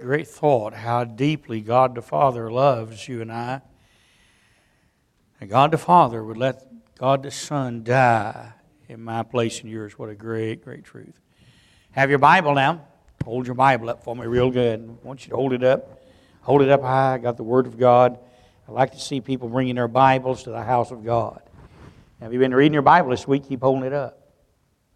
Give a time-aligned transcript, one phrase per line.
[0.00, 3.60] great thought how deeply God the Father loves you and I.
[5.40, 6.64] And God the Father would let
[6.96, 8.52] God the Son die
[8.88, 9.98] in my place and yours.
[9.98, 11.18] What a great, great truth.
[11.92, 12.86] Have your Bible now.
[13.24, 14.80] Hold your Bible up for me real good.
[14.80, 16.00] I want you to hold it up.
[16.42, 17.14] Hold it up high.
[17.14, 18.18] I got the Word of God.
[18.68, 21.42] I like to see people bringing their Bibles to the house of God.
[22.20, 23.48] Have you been reading your Bible this week?
[23.48, 24.18] Keep holding it up.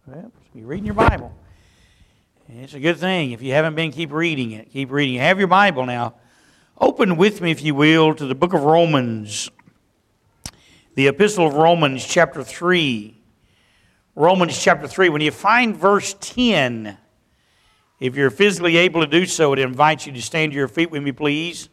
[0.07, 1.33] Well, you're reading your Bible.
[2.49, 3.33] It's a good thing.
[3.33, 4.71] If you haven't been, keep reading it.
[4.71, 5.19] Keep reading.
[5.19, 6.15] Have your Bible now.
[6.81, 9.51] Open with me, if you will, to the book of Romans,
[10.95, 13.21] the epistle of Romans, chapter 3.
[14.15, 15.09] Romans chapter 3.
[15.09, 16.97] When you find verse 10,
[17.99, 20.93] if you're physically able to do so, it invites you to stand to your feet
[20.93, 21.69] with me, please,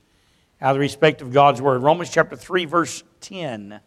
[0.60, 1.84] out of respect of God's word.
[1.84, 3.80] Romans chapter 3, verse 10.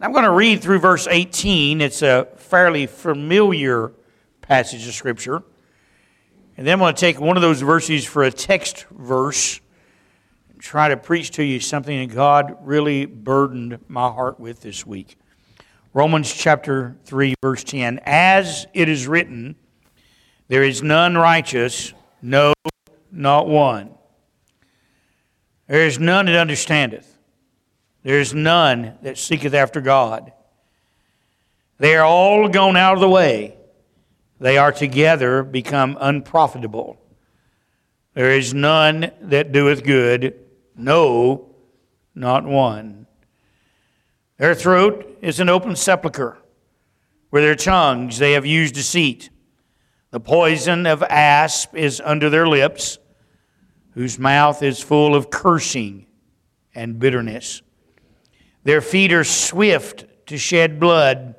[0.00, 1.82] I'm going to read through verse 18.
[1.82, 3.92] It's a fairly familiar
[4.40, 5.42] passage of Scripture.
[6.58, 9.60] And then I'm going to take one of those verses for a text verse
[10.50, 14.84] and try to preach to you something that God really burdened my heart with this
[14.84, 15.16] week.
[15.94, 18.00] Romans chapter 3, verse 10.
[18.04, 19.54] As it is written,
[20.48, 22.52] there is none righteous, no,
[23.12, 23.90] not one.
[25.68, 27.18] There is none that understandeth.
[28.02, 30.32] There is none that seeketh after God.
[31.78, 33.57] They are all gone out of the way
[34.38, 37.00] they are together become unprofitable.
[38.14, 40.34] There is none that doeth good,
[40.76, 41.54] no,
[42.14, 43.06] not one.
[44.38, 46.38] Their throat is an open sepulchre.
[47.30, 49.30] With their tongues they have used deceit.
[50.10, 52.98] The poison of asp is under their lips,
[53.90, 56.06] whose mouth is full of cursing
[56.74, 57.60] and bitterness.
[58.64, 61.34] Their feet are swift to shed blood.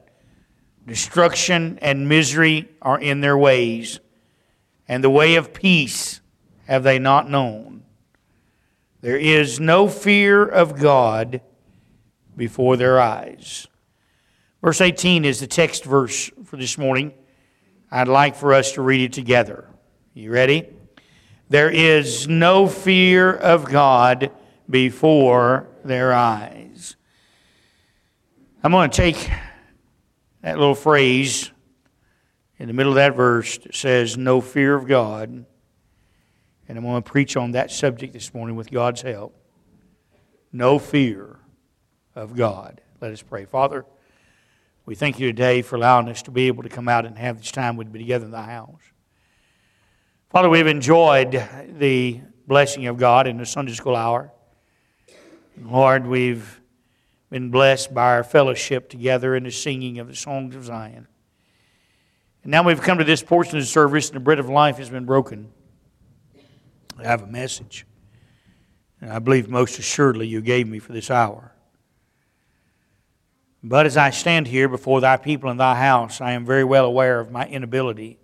[0.90, 4.00] Destruction and misery are in their ways,
[4.88, 6.20] and the way of peace
[6.66, 7.84] have they not known.
[9.02, 11.42] There is no fear of God
[12.36, 13.68] before their eyes.
[14.64, 17.14] Verse 18 is the text verse for this morning.
[17.92, 19.68] I'd like for us to read it together.
[20.16, 20.70] You ready?
[21.50, 24.32] There is no fear of God
[24.68, 26.96] before their eyes.
[28.64, 29.30] I'm going to take
[30.50, 31.52] that little phrase
[32.58, 35.30] in the middle of that verse that says, No fear of God.
[35.30, 39.36] And I'm going to preach on that subject this morning with God's help.
[40.52, 41.38] No fear
[42.16, 42.82] of God.
[43.00, 43.46] Let us pray.
[43.46, 43.86] Father,
[44.88, 47.38] we thank you today for allowing us to be able to come out and have
[47.38, 48.82] this time we'd be together in the house.
[50.32, 51.44] Father, we've enjoyed
[51.78, 54.32] the blessing of God in the Sunday school hour.
[55.62, 56.59] Lord, we've
[57.30, 61.08] been blessed by our fellowship together in the singing of the songs of Zion.
[62.44, 64.78] And now we've come to this portion of the service, and the bread of life
[64.78, 65.52] has been broken.
[66.98, 67.86] I have a message.
[69.02, 71.54] And I believe most assuredly you gave me for this hour.
[73.62, 76.86] But as I stand here before thy people in thy house, I am very well
[76.86, 78.18] aware of my inability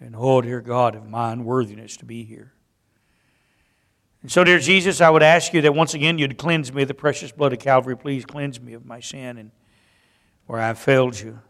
[0.00, 2.52] and, oh, dear God, of my unworthiness to be here.
[4.24, 6.88] And so, dear Jesus, I would ask you that once again you'd cleanse me of
[6.88, 7.94] the precious blood of Calvary.
[7.94, 9.50] Please cleanse me of my sin and
[10.46, 11.40] where I've failed you.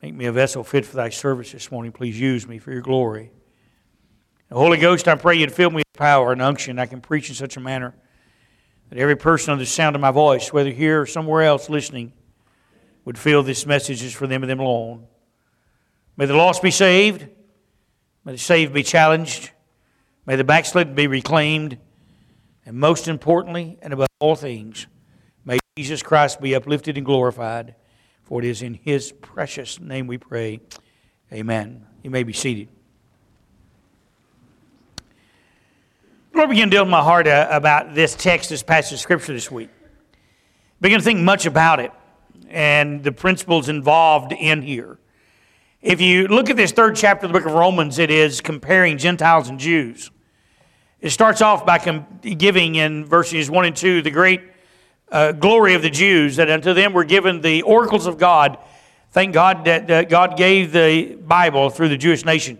[0.00, 1.90] Make me a vessel fit for thy service this morning.
[1.90, 3.32] Please use me for your glory.
[4.52, 6.78] Holy Ghost, I pray you'd fill me with power and unction.
[6.78, 7.92] I can preach in such a manner
[8.90, 12.12] that every person under the sound of my voice, whether here or somewhere else listening,
[13.04, 15.08] would feel this message is for them and them alone.
[16.16, 17.26] May the lost be saved.
[18.24, 19.50] May the saved be challenged.
[20.26, 21.78] May the backslidden be reclaimed.
[22.64, 24.88] And most importantly, and above all things,
[25.44, 27.76] may Jesus Christ be uplifted and glorified.
[28.24, 30.60] For it is in his precious name we pray.
[31.32, 31.86] Amen.
[32.02, 32.68] You may be seated.
[36.32, 39.32] The Lord began to deal my heart uh, about this text, this passage of Scripture
[39.32, 39.70] this week.
[39.72, 39.86] I
[40.80, 41.92] began to think much about it
[42.48, 44.98] and the principles involved in here.
[45.82, 48.98] If you look at this third chapter of the book of Romans, it is comparing
[48.98, 50.10] Gentiles and Jews.
[51.06, 54.40] It starts off by giving in verses 1 and 2 the great
[55.08, 58.58] uh, glory of the Jews, that unto them were given the oracles of God.
[59.12, 62.58] Thank God that God gave the Bible through the Jewish nation.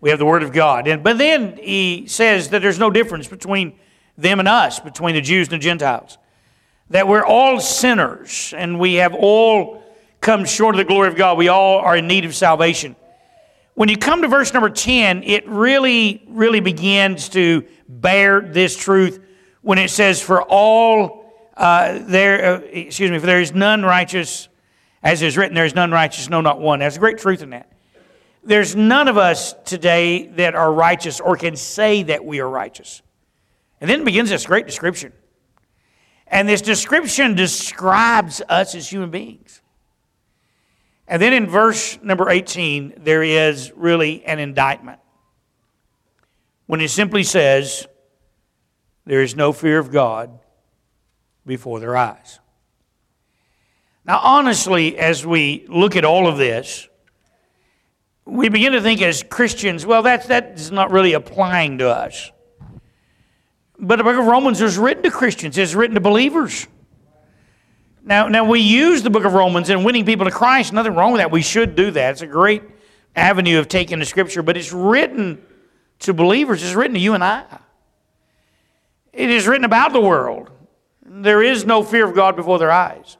[0.00, 0.88] We have the Word of God.
[0.88, 3.78] And, but then he says that there's no difference between
[4.16, 6.16] them and us, between the Jews and the Gentiles.
[6.88, 9.84] That we're all sinners and we have all
[10.22, 11.36] come short of the glory of God.
[11.36, 12.96] We all are in need of salvation.
[13.76, 19.22] When you come to verse number 10, it really, really begins to bear this truth
[19.60, 24.48] when it says, For all uh, there, uh, excuse me, for there is none righteous,
[25.02, 26.78] as is written, there is none righteous, no, not one.
[26.78, 27.70] There's a great truth in that.
[28.42, 33.02] there's none of us today that are righteous or can say that we are righteous.
[33.82, 35.12] And then begins this great description.
[36.28, 39.60] And this description describes us as human beings.
[41.08, 44.98] And then in verse number 18, there is really an indictment.
[46.66, 47.86] When it simply says,
[49.04, 50.38] There is no fear of God
[51.46, 52.40] before their eyes.
[54.04, 56.88] Now, honestly, as we look at all of this,
[58.24, 62.32] we begin to think as Christians, well, that's, that's not really applying to us.
[63.78, 66.66] But the book of Romans is written to Christians, it's written to believers.
[68.06, 70.72] Now, now we use the book of Romans in winning people to Christ.
[70.72, 71.32] Nothing wrong with that.
[71.32, 72.12] We should do that.
[72.12, 72.62] It's a great
[73.16, 75.44] avenue of taking the scripture, but it's written
[75.98, 76.62] to believers.
[76.62, 77.44] It's written to you and I.
[79.12, 80.50] It is written about the world.
[81.04, 83.16] There is no fear of God before their eyes.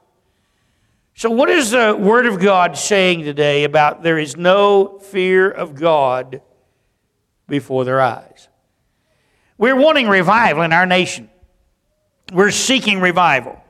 [1.15, 5.75] So, what is the Word of God saying today about there is no fear of
[5.75, 6.41] God
[7.47, 8.47] before their eyes?
[9.57, 11.29] We're wanting revival in our nation.
[12.31, 13.61] We're seeking revival.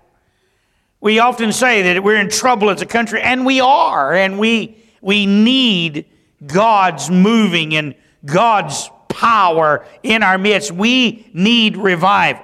[1.08, 4.76] We often say that we're in trouble as a country, and we are, and we,
[5.00, 6.06] we need
[6.46, 7.96] God's moving and
[8.26, 10.70] God's power in our midst.
[10.70, 12.44] We need revival.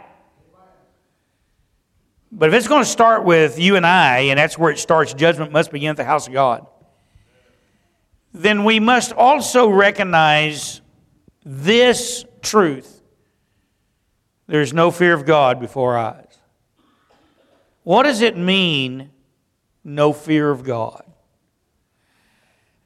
[2.31, 5.13] But if it's going to start with you and I, and that's where it starts,
[5.13, 6.65] judgment must begin at the house of God,
[8.33, 10.79] then we must also recognize
[11.43, 13.01] this truth
[14.47, 16.32] there's no fear of God before our eyes.
[17.83, 19.11] What does it mean,
[19.83, 21.03] no fear of God?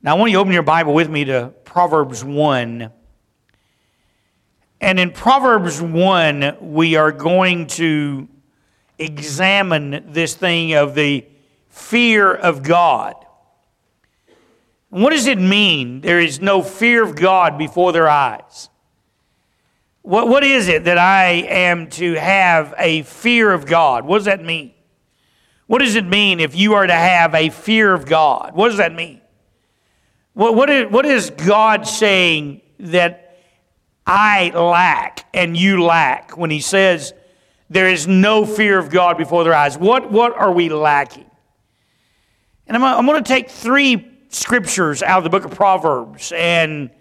[0.02, 2.92] Now, I want you to open your Bible with me to Proverbs 1.
[4.82, 8.28] And in Proverbs 1, we are going to
[8.98, 11.26] examine this thing of the
[11.70, 13.16] fear of God.
[14.90, 16.02] What does it mean?
[16.02, 18.70] There is no fear of God before their eyes.
[20.02, 24.06] What, what is it that I am to have a fear of God?
[24.06, 24.74] What does that mean?
[25.68, 28.56] What does it mean if you are to have a fear of God?
[28.56, 29.22] What does that mean?
[30.34, 33.40] What, what, is, what is God saying that
[34.06, 37.14] I lack and you lack when He says
[37.70, 39.78] there is no fear of God before their eyes?
[39.78, 41.26] What, what are we lacking?
[42.68, 46.92] And I'm, I'm going to take three scriptures out of the book of Proverbs and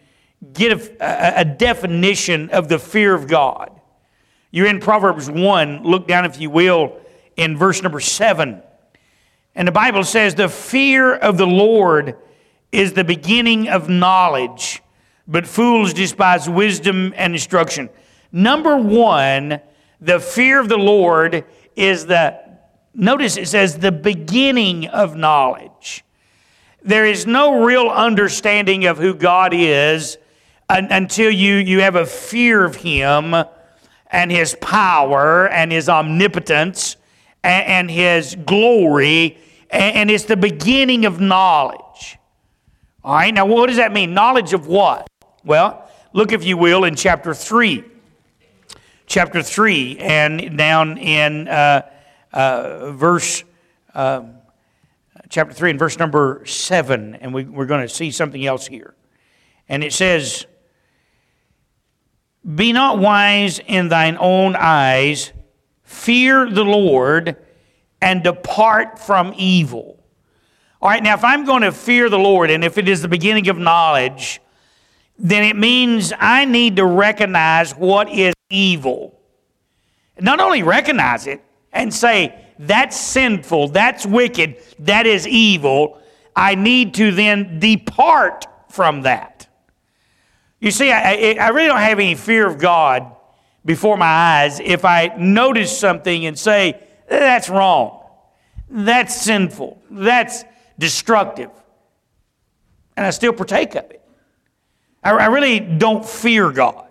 [0.53, 3.71] get a, a, definition of the fear of God.
[4.51, 5.83] You're in Proverbs 1.
[5.83, 7.01] Look down, if you will,
[7.37, 8.63] in verse number 7.
[9.55, 12.17] And the Bible says, The fear of the Lord
[12.73, 14.83] is the beginning of knowledge,
[15.27, 17.89] but fools despise wisdom and instruction.
[18.33, 19.61] Number one,
[20.01, 21.45] the fear of the Lord
[21.75, 22.39] is the,
[22.95, 26.05] notice it says, the beginning of knowledge.
[26.83, 30.19] There is no real understanding of who God is
[30.69, 33.35] until you, you have a fear of Him
[34.09, 36.97] and His power and His omnipotence
[37.47, 39.39] and, and His glory,
[39.71, 42.19] and, and it's the beginning of knowledge.
[43.05, 44.15] All right, now what does that mean?
[44.15, 45.09] Knowledge of what?
[45.45, 47.85] Well, look, if you will, in chapter 3.
[49.07, 51.89] Chapter 3, and down in uh,
[52.33, 53.45] uh, verse,
[53.95, 54.25] uh,
[55.29, 58.95] chapter 3 and verse number 7, and we, we're going to see something else here.
[59.69, 60.47] And it says,
[62.55, 65.33] be not wise in thine own eyes.
[65.85, 67.37] Fear the Lord
[68.07, 69.99] and depart from evil.
[70.81, 73.09] All right, now if I'm going to fear the Lord, and if it is the
[73.09, 74.41] beginning of knowledge,
[75.19, 79.19] then it means I need to recognize what is evil.
[80.21, 86.01] Not only recognize it and say, that's sinful, that's wicked, that is evil,
[86.37, 89.49] I need to then depart from that.
[90.61, 93.17] You see, I, I really don't have any fear of God
[93.65, 96.75] before my eyes if I notice something and say,
[97.09, 97.96] eh, that's wrong,
[98.69, 100.45] that's sinful, that's
[100.79, 101.51] destructive,
[102.97, 104.03] and I still partake of it.
[105.03, 106.89] I, I really don't fear God.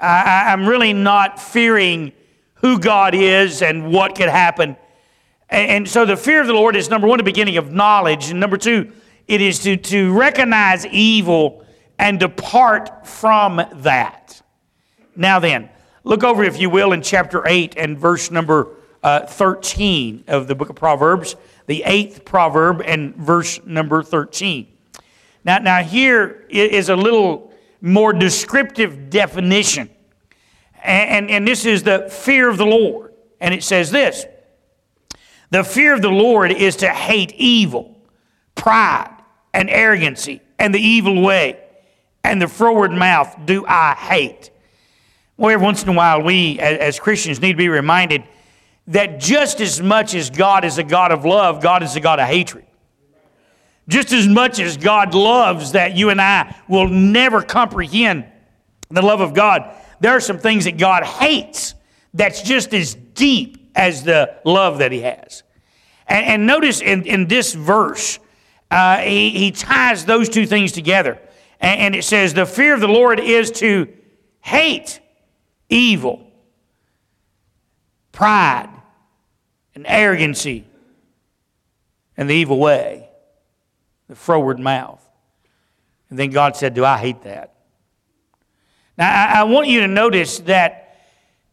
[0.00, 2.12] I, I'm really not fearing
[2.54, 4.76] who God is and what could happen.
[5.48, 8.30] And, and so the fear of the Lord is number one, the beginning of knowledge,
[8.30, 8.92] and number two,
[9.26, 11.64] it is to, to recognize evil
[11.98, 14.42] and depart from that.
[15.14, 15.70] Now then,
[16.04, 18.75] look over, if you will, in chapter 8 and verse number
[19.06, 21.36] uh, 13 of the book of Proverbs,
[21.68, 24.66] the eighth proverb and verse number 13.
[25.44, 29.90] Now, now here is a little more descriptive definition.
[30.82, 33.12] And, and, and this is the fear of the Lord.
[33.40, 34.26] And it says this
[35.50, 37.96] The fear of the Lord is to hate evil,
[38.56, 39.14] pride,
[39.54, 41.62] and arrogancy and the evil way
[42.24, 44.50] and the froward mouth do I hate.
[45.36, 48.24] Well, every once in a while, we as Christians need to be reminded
[48.88, 52.20] that just as much as God is a God of love, God is a God
[52.20, 52.64] of hatred.
[53.88, 58.24] Just as much as God loves that you and I will never comprehend
[58.90, 61.74] the love of God, there are some things that God hates
[62.12, 65.42] that's just as deep as the love that He has.
[66.08, 68.18] And, and notice in, in this verse,
[68.70, 71.20] uh, he, he ties those two things together.
[71.60, 73.88] And, and it says, The fear of the Lord is to
[74.40, 75.00] hate
[75.68, 76.30] evil,
[78.12, 78.70] pride,
[79.76, 80.64] and arrogancy,
[82.16, 83.08] and the evil way,
[84.08, 85.06] the froward mouth.
[86.08, 87.54] And then God said, Do I hate that?
[88.96, 90.96] Now, I, I want you to notice that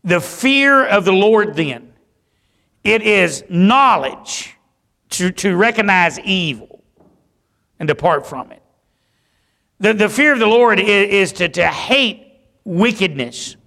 [0.05, 1.93] the fear of the Lord, then,
[2.83, 4.55] it is knowledge
[5.11, 6.81] to, to recognize evil
[7.77, 8.61] and depart from it.
[9.81, 12.25] The, the fear of the Lord is, is to, to hate
[12.63, 13.57] wickedness.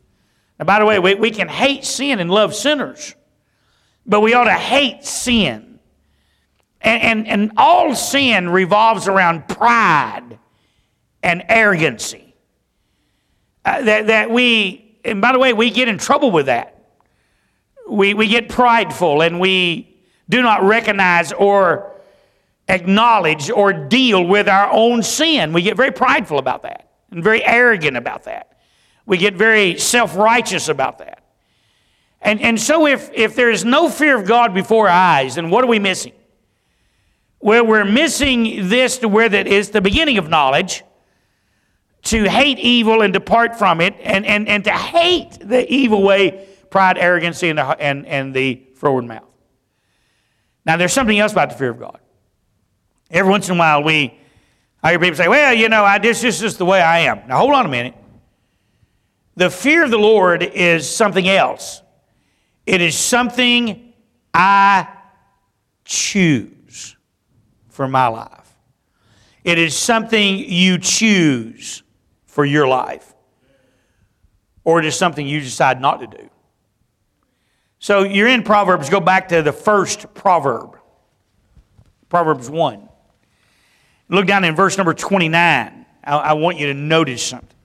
[0.58, 3.14] Now, by the way, we, we can hate sin and love sinners,
[4.06, 5.78] but we ought to hate sin.
[6.80, 10.38] And, and, and all sin revolves around pride
[11.22, 12.34] and arrogancy.
[13.64, 16.72] Uh, that, that we, and by the way, we get in trouble with that.
[17.88, 19.96] We, we get prideful and we
[20.28, 21.92] do not recognize or
[22.68, 25.52] acknowledge or deal with our own sin.
[25.52, 28.58] We get very prideful about that and very arrogant about that.
[29.06, 31.22] We get very self righteous about that.
[32.26, 35.48] And, and so, if, if there is no fear of God before our eyes, then
[35.48, 36.12] what are we missing?
[37.38, 40.82] Well, we're missing this to where that is the beginning of knowledge
[42.02, 46.48] to hate evil and depart from it, and, and, and to hate the evil way,
[46.68, 49.22] pride, arrogancy, and the, and, and the froward mouth.
[50.64, 52.00] Now, there's something else about the fear of God.
[53.08, 54.18] Every once in a while, we,
[54.82, 57.28] I hear people say, well, you know, I, this, is the way I am.
[57.28, 57.94] Now, hold on a minute.
[59.36, 61.82] The fear of the Lord is something else.
[62.66, 63.94] It is something
[64.34, 64.88] I
[65.84, 66.96] choose
[67.68, 68.54] for my life.
[69.44, 71.84] It is something you choose
[72.26, 73.14] for your life.
[74.64, 76.28] Or it is something you decide not to do.
[77.78, 80.76] So you're in Proverbs, go back to the first proverb,
[82.08, 82.88] Proverbs 1.
[84.08, 85.86] Look down in verse number 29.
[86.02, 87.55] I, I want you to notice something.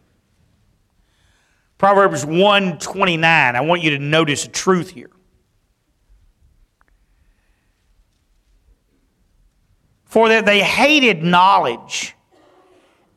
[1.81, 3.55] Proverbs 129.
[3.55, 5.09] I want you to notice a truth here.
[10.05, 12.15] For that they hated knowledge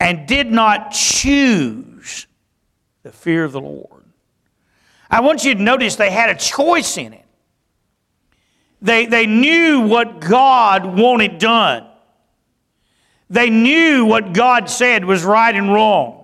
[0.00, 2.26] and did not choose
[3.02, 4.06] the fear of the Lord.
[5.11, 7.26] I want you to notice they had a choice in it.
[8.80, 11.87] They, they knew what God wanted done.
[13.28, 16.24] They knew what God said was right and wrong.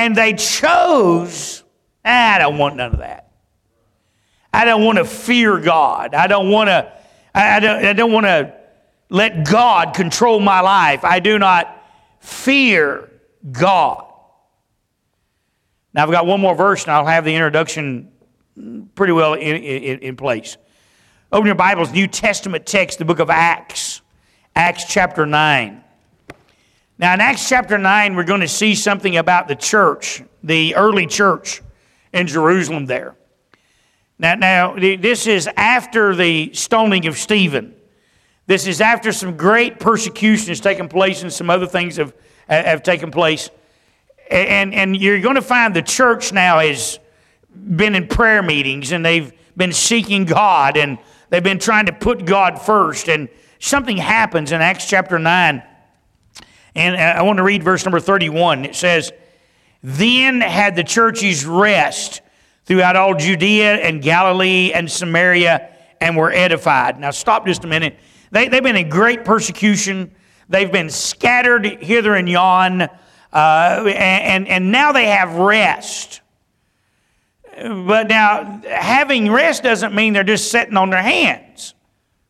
[0.00, 1.62] And they chose,
[2.06, 3.32] ah, I don't want none of that.
[4.50, 6.14] I don't want to fear God.
[6.14, 6.90] I don't want to,
[7.34, 8.54] I don't, I don't want to
[9.10, 11.04] let God control my life.
[11.04, 11.84] I do not
[12.20, 13.10] fear
[13.52, 14.10] God.
[15.92, 18.10] Now, I've got one more verse, and I'll have the introduction
[18.94, 20.56] pretty well in, in, in place.
[21.30, 24.00] Open your Bibles, New Testament text, the book of Acts,
[24.56, 25.79] Acts chapter 9.
[27.00, 31.06] Now, in Acts chapter 9, we're going to see something about the church, the early
[31.06, 31.62] church
[32.12, 33.16] in Jerusalem there.
[34.18, 37.74] Now, now this is after the stoning of Stephen.
[38.46, 42.12] This is after some great persecution has taken place and some other things have,
[42.46, 43.48] have taken place.
[44.30, 46.98] And, and you're going to find the church now has
[47.54, 50.98] been in prayer meetings and they've been seeking God and
[51.30, 53.08] they've been trying to put God first.
[53.08, 55.62] And something happens in Acts chapter 9.
[56.74, 58.64] And I want to read verse number 31.
[58.64, 59.12] It says,
[59.82, 62.22] Then had the churches rest
[62.64, 65.68] throughout all Judea and Galilee and Samaria
[66.00, 66.98] and were edified.
[66.98, 67.98] Now, stop just a minute.
[68.30, 70.14] They, they've been in great persecution,
[70.48, 72.88] they've been scattered hither and yon.
[73.32, 76.20] Uh, and, and now they have rest.
[77.56, 81.74] But now, having rest doesn't mean they're just sitting on their hands.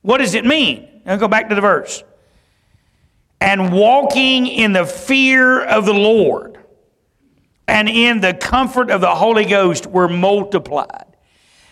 [0.02, 1.02] What does it mean?
[1.06, 2.02] I'll go back to the verse.
[3.40, 6.58] And walking in the fear of the Lord
[7.66, 11.06] and in the comfort of the Holy Ghost were multiplied.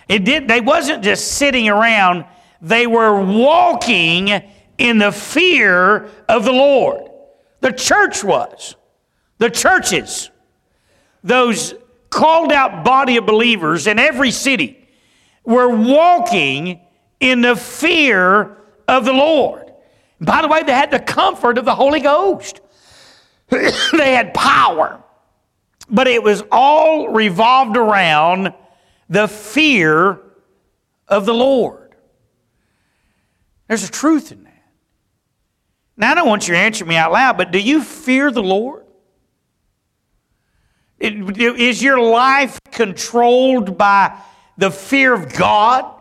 [0.09, 2.25] It did, they wasn't just sitting around,
[2.63, 4.43] they were walking
[4.79, 7.11] in the fear of the Lord.
[7.61, 8.77] The church was
[9.39, 10.31] the churches,
[11.23, 11.75] those
[12.11, 14.89] called out body of believers in every city,
[15.45, 16.81] were walking
[17.21, 18.57] in the fear
[18.87, 19.68] of the Lord.
[20.21, 22.61] By the way, they had the comfort of the Holy Ghost.
[23.51, 25.03] they had power,
[25.89, 28.53] but it was all revolved around
[29.09, 30.21] the fear
[31.07, 31.95] of the Lord.
[33.69, 34.53] There's a truth in that.
[35.97, 38.43] Now, I don't want you to answer me out loud, but do you fear the
[38.43, 38.85] Lord?
[41.01, 44.19] Is your life controlled by
[44.57, 45.98] the fear of God?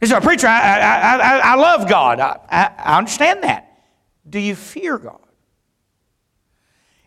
[0.00, 2.20] He said, Preacher, I, I, I, I love God.
[2.20, 2.38] I,
[2.78, 3.64] I understand that.
[4.28, 5.18] Do you fear God?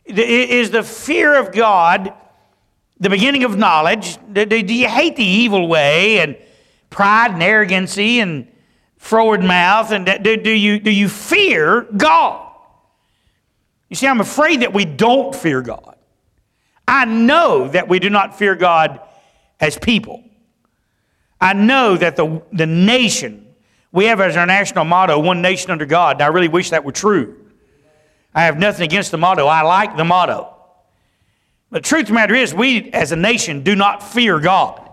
[0.06, 2.14] Is the fear of God
[3.00, 4.18] the beginning of knowledge?
[4.34, 6.36] Do you hate the evil way and
[6.90, 8.48] pride and arrogancy and
[8.98, 9.92] forward mouth?
[9.92, 12.48] And do, do, you, do you fear God?
[13.90, 15.96] You see, I'm afraid that we don't fear God.
[16.88, 19.00] I know that we do not fear God
[19.60, 20.24] as people.
[21.42, 23.48] I know that the, the nation,
[23.92, 26.86] we have as our national motto, one nation under God, and I really wish that
[26.86, 27.36] were true.
[28.34, 29.48] I have nothing against the motto.
[29.48, 30.56] I like the motto.
[31.72, 34.90] But the truth of the matter is, we as a nation do not fear God.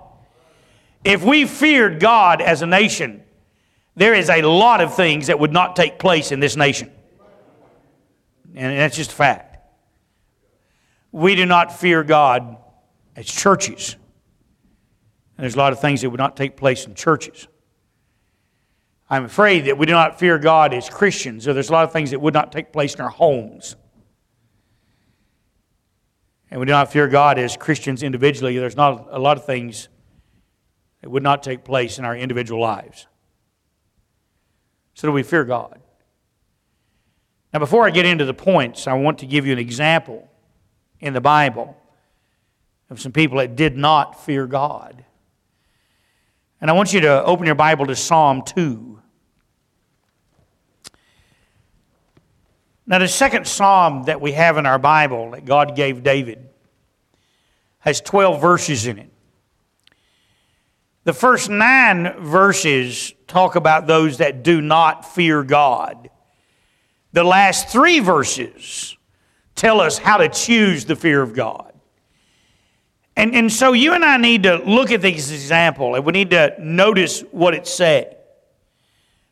[1.04, 3.22] If we feared God as a nation,
[3.94, 6.90] there is a lot of things that would not take place in this nation.
[8.54, 9.58] And that's just a fact.
[11.12, 12.56] We do not fear God
[13.16, 13.96] as churches.
[15.38, 17.46] And there's a lot of things that would not take place in churches.
[19.08, 21.92] I'm afraid that we do not fear God as Christians, or there's a lot of
[21.92, 23.76] things that would not take place in our homes.
[26.50, 28.58] And we do not fear God as Christians individually.
[28.58, 29.88] There's not a lot of things
[31.02, 33.06] that would not take place in our individual lives.
[34.94, 35.80] So do we fear God?
[37.52, 40.28] Now, before I get into the points, I want to give you an example
[40.98, 41.76] in the Bible
[42.90, 45.04] of some people that did not fear God.
[46.60, 49.00] And I want you to open your Bible to Psalm 2.
[52.86, 56.48] Now, the second psalm that we have in our Bible that God gave David
[57.80, 59.10] has 12 verses in it.
[61.04, 66.10] The first nine verses talk about those that do not fear God.
[67.12, 68.96] The last three verses
[69.54, 71.67] tell us how to choose the fear of God.
[73.18, 76.30] And, and so you and I need to look at this example and we need
[76.30, 78.16] to notice what it said.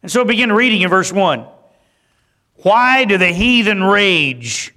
[0.02, 1.46] And so begin reading in verse 1.
[2.62, 4.74] Why do the heathen rage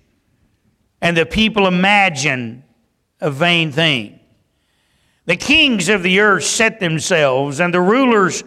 [1.02, 2.63] and the people imagine
[3.19, 4.19] a vain thing?
[5.26, 8.43] The kings of the earth set themselves, and the rulers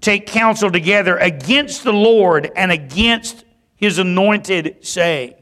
[0.00, 5.36] take counsel together against the Lord and against his anointed, say.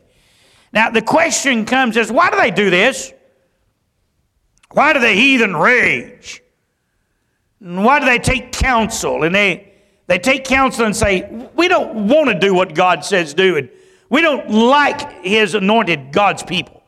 [0.73, 3.13] Now, the question comes is why do they do this?
[4.73, 6.43] Why do the heathen rage?
[7.61, 9.23] And why do they take counsel?
[9.23, 9.73] And they,
[10.07, 13.71] they take counsel and say, We don't want to do what God says do, and
[14.09, 16.83] we don't like his anointed God's people.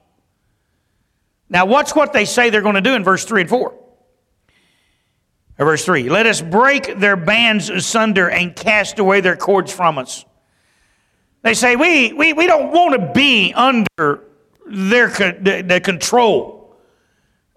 [1.49, 3.75] Now, watch what they say they're going to do in verse 3 and 4.
[5.59, 10.25] Verse 3 Let us break their bands asunder and cast away their cords from us.
[11.43, 14.25] They say, We, we, we don't want to be under
[14.67, 16.54] their the, the control.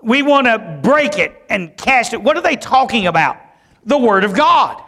[0.02, 2.22] We want to break it and cast it.
[2.22, 3.38] What are they talking about?
[3.86, 4.82] The Word of God.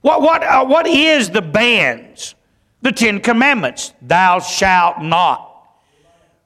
[0.00, 2.34] What, what, uh, what is the bans?
[2.82, 3.92] The Ten Commandments.
[4.02, 5.44] Thou shalt not.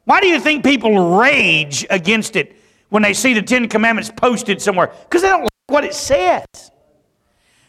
[0.04, 2.56] Why do you think people rage against it?
[2.92, 6.44] when they see the Ten Commandments posted somewhere because they don't like what it says.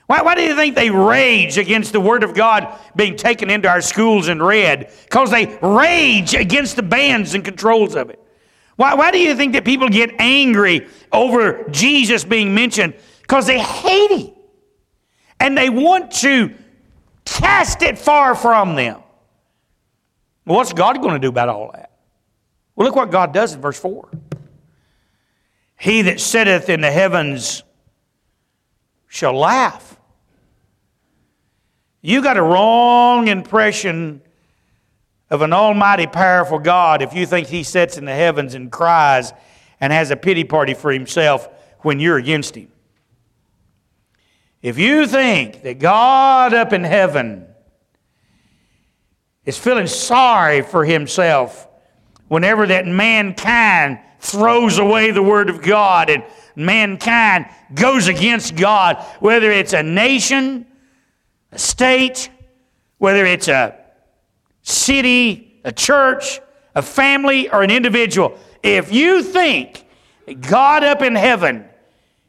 [0.06, 3.70] Why, why do you think they rage against the Word of God being taken into
[3.70, 4.92] our schools and read?
[5.04, 8.22] Because they rage against the bans and controls of it.
[8.76, 12.96] Why, why do you think that people get angry over Jesus being mentioned?
[13.22, 14.34] Because they hate Him.
[15.40, 16.54] And they want to
[17.26, 19.02] cast it far from them.
[20.46, 21.92] Well, what's God going to do about all that?
[22.76, 24.10] Well, look what God does in verse 4.
[25.78, 27.64] He that sitteth in the heavens
[29.08, 30.00] shall laugh.
[32.02, 34.22] You got a wrong impression
[35.34, 39.34] of an almighty, powerful God if you think He sits in the heavens and cries
[39.82, 42.72] and has a pity party for Himself when you're against Him.
[44.62, 47.48] If you think that God up in heaven
[49.44, 51.68] is feeling sorry for Himself
[52.28, 56.24] whenever that mankind throws away the Word of God and
[56.56, 60.68] mankind goes against God, whether it's a nation,
[61.52, 62.30] a state,
[63.00, 63.83] whether it's a
[64.64, 66.40] city, a church,
[66.74, 68.38] a family, or an individual.
[68.64, 69.86] If you think
[70.42, 71.66] God up in heaven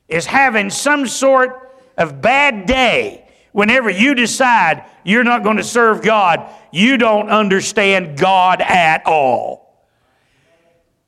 [0.08, 6.02] is having some sort of bad day whenever you decide you're not going to serve
[6.02, 9.86] God, you don't understand God at all.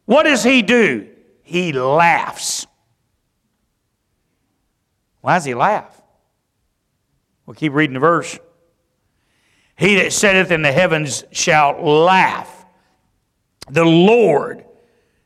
[0.05, 1.09] What does He do?
[1.43, 2.67] He laughs.
[5.21, 6.01] Why does He laugh?
[7.45, 8.39] We'll keep reading the verse.
[9.77, 12.65] He that sitteth in the heavens shall laugh.
[13.69, 14.65] The Lord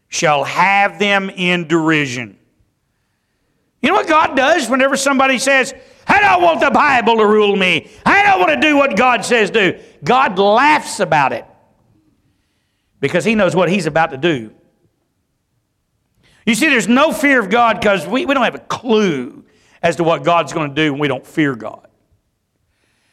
[0.08, 2.36] shall have them in derision.
[3.80, 5.72] You know what God does whenever somebody says,
[6.06, 7.88] I don't want the Bible to rule me.
[8.04, 9.78] I don't want to do what God says do.
[10.02, 11.46] God laughs about it
[12.98, 14.52] because He knows what He's about to do.
[16.44, 19.44] You see, there's no fear of God because we, we don't have a clue
[19.82, 21.86] as to what God's going to do when we don't fear God.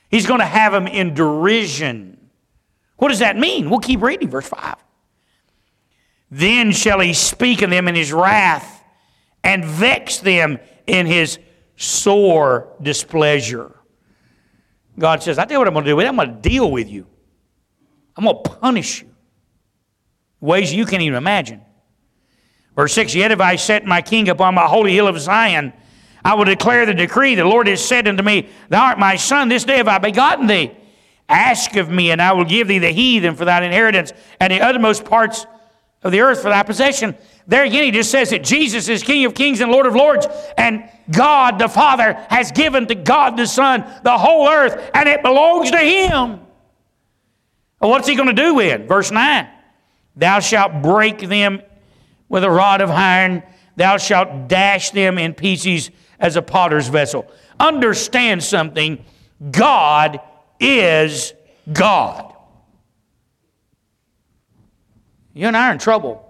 [0.09, 2.29] He's going to have them in derision.
[2.97, 3.69] What does that mean?
[3.69, 4.75] We'll keep reading, verse 5.
[6.31, 8.83] Then shall he speak of them in his wrath
[9.43, 11.39] and vex them in his
[11.75, 13.75] sore displeasure.
[14.99, 16.09] God says, I tell you what I'm going to do with you.
[16.09, 17.07] I'm going to deal with you.
[18.15, 19.09] I'm going to punish you.
[20.39, 21.61] Ways you can't even imagine.
[22.75, 25.73] Verse 6 Yet have I set my king upon my holy hill of Zion.
[26.27, 27.35] I will declare the decree.
[27.35, 30.45] The Lord has said unto me, Thou art my son, this day have I begotten
[30.45, 30.71] thee.
[31.29, 34.11] Ask of me, and I will give thee the heathen for thine inheritance,
[34.41, 35.45] and the uttermost parts
[36.03, 37.15] of the earth for thy possession.
[37.47, 40.27] There again, he just says that Jesus is King of kings and Lord of lords,
[40.57, 45.23] and God the Father has given to God the Son the whole earth, and it
[45.23, 46.41] belongs to him.
[47.79, 48.85] Well, what's he going to do with it?
[48.85, 49.47] Verse 9
[50.17, 51.61] Thou shalt break them
[52.27, 53.43] with a rod of iron,
[53.77, 57.29] thou shalt dash them in pieces as a potter's vessel.
[57.59, 59.03] Understand something
[59.51, 60.19] God
[60.59, 61.33] is
[61.71, 62.33] God.
[65.33, 66.23] You and I are in trouble.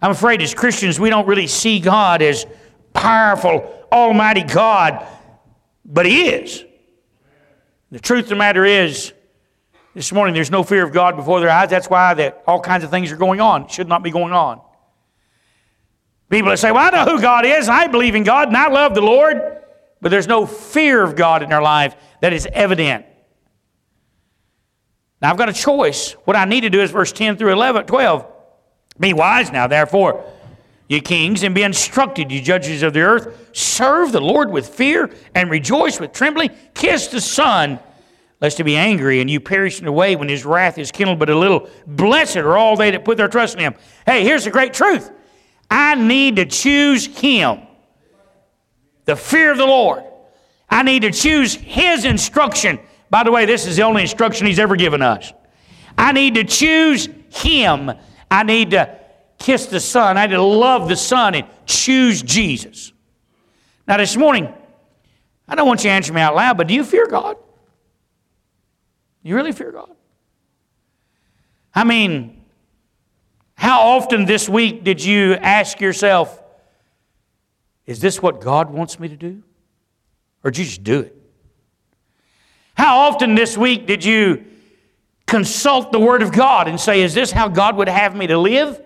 [0.00, 2.46] I'm afraid as Christians, we don't really see God as
[2.92, 5.06] powerful, almighty God,
[5.84, 6.64] but He is.
[7.90, 9.12] The truth of the matter is,
[9.94, 11.68] this morning there's no fear of God before their eyes.
[11.68, 13.64] That's why that all kinds of things are going on.
[13.64, 14.62] It should not be going on.
[16.32, 18.68] People that say, Well, I know who God is, I believe in God, and I
[18.68, 19.36] love the Lord,
[20.00, 23.04] but there's no fear of God in their life that is evident.
[25.20, 26.12] Now I've got a choice.
[26.24, 28.26] What I need to do is verse 10 through 11, 12.
[28.98, 30.24] Be wise now, therefore,
[30.88, 33.50] ye kings, and be instructed, ye judges of the earth.
[33.54, 36.48] Serve the Lord with fear and rejoice with trembling.
[36.72, 37.78] Kiss the Son,
[38.40, 41.18] lest he be angry and you perish in the way when his wrath is kindled
[41.18, 41.68] but a little.
[41.86, 43.74] Blessed are all they that put their trust in him.
[44.06, 45.10] Hey, here's the great truth
[45.72, 47.62] I need to choose Him.
[49.06, 50.04] The fear of the Lord.
[50.68, 52.78] I need to choose His instruction.
[53.08, 55.32] By the way, this is the only instruction He's ever given us.
[55.96, 57.90] I need to choose Him.
[58.30, 58.98] I need to
[59.38, 60.18] kiss the Son.
[60.18, 62.92] I need to love the Son and choose Jesus.
[63.88, 64.52] Now, this morning,
[65.48, 67.38] I don't want you to answer me out loud, but do you fear God?
[69.22, 69.90] Do you really fear God?
[71.74, 72.41] I mean,
[73.62, 76.42] how often this week did you ask yourself,
[77.86, 79.44] is this what God wants me to do?
[80.42, 81.16] Or did you just do it?
[82.74, 84.44] How often this week did you
[85.28, 88.36] consult the Word of God and say, is this how God would have me to
[88.36, 88.82] live?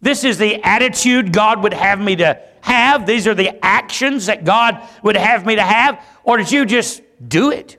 [0.00, 3.04] This is the attitude God would have me to have.
[3.04, 6.00] These are the actions that God would have me to have.
[6.22, 7.76] Or did you just do it?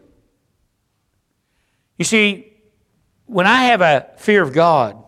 [1.98, 2.52] You see,
[3.26, 5.06] when I have a fear of God,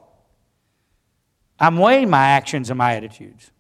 [1.62, 3.52] I'm weighing my actions and my attitudes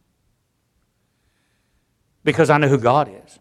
[2.23, 3.39] because I know who God is.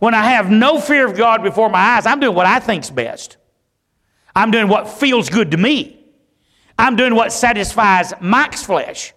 [0.00, 2.90] When I have no fear of God before my eyes, I'm doing what I think's
[2.90, 3.36] best.
[4.34, 6.04] I'm doing what feels good to me.
[6.76, 9.12] I'm doing what satisfies Mike's flesh.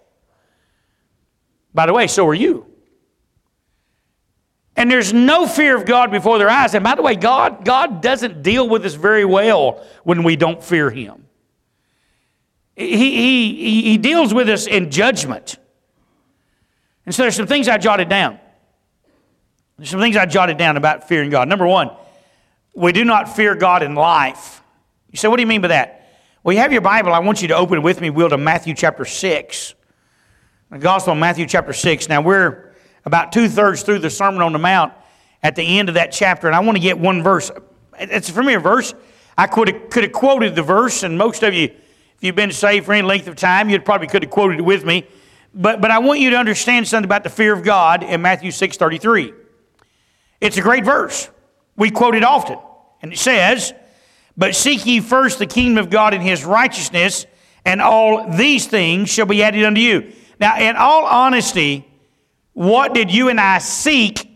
[1.72, 2.66] By the way, so are you.
[4.76, 6.74] And there's no fear of God before their eyes.
[6.74, 10.62] And by the way, God, God doesn't deal with us very well when we don't
[10.62, 11.23] fear Him.
[12.76, 15.56] He, he, he deals with us in judgment.
[17.06, 18.40] And so there's some things I jotted down.
[19.78, 21.48] There's some things I jotted down about fearing God.
[21.48, 21.90] Number one,
[22.74, 24.62] we do not fear God in life.
[25.10, 26.08] You say, what do you mean by that?
[26.42, 27.12] Well, you have your Bible.
[27.12, 29.74] I want you to open with me, Will, to Matthew chapter 6.
[30.70, 32.08] The Gospel of Matthew chapter 6.
[32.08, 34.92] Now, we're about two thirds through the Sermon on the Mount
[35.42, 37.50] at the end of that chapter, and I want to get one verse.
[37.98, 38.94] It's a familiar verse.
[39.36, 41.74] I could have, could have quoted the verse, and most of you
[42.24, 44.84] you've been saved for any length of time, you probably could have quoted it with
[44.84, 45.06] me.
[45.52, 48.50] But, but I want you to understand something about the fear of God in Matthew
[48.50, 49.34] 6.33.
[50.40, 51.28] It's a great verse.
[51.76, 52.58] We quote it often.
[53.02, 53.72] And it says,
[54.36, 57.26] But seek ye first the kingdom of God and his righteousness,
[57.64, 60.12] and all these things shall be added unto you.
[60.40, 61.86] Now, in all honesty,
[62.52, 64.28] what did you and I seek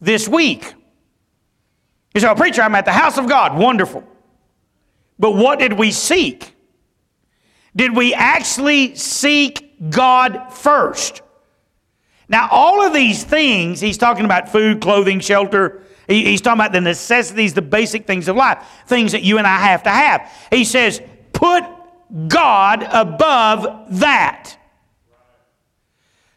[0.00, 0.74] this week?
[2.14, 3.58] You say, oh, preacher, I'm at the house of God.
[3.58, 4.02] Wonderful.
[5.18, 6.55] But what did we seek?
[7.76, 11.20] Did we actually seek God first?
[12.28, 15.82] Now, all of these things, he's talking about food, clothing, shelter.
[16.08, 19.58] He's talking about the necessities, the basic things of life, things that you and I
[19.58, 20.32] have to have.
[20.50, 21.00] He says,
[21.32, 21.62] put
[22.26, 24.56] God above that.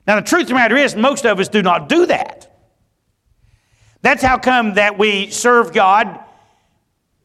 [0.06, 2.52] Now, the truth of the matter is, most of us do not do that.
[4.02, 6.20] That's how come that we serve God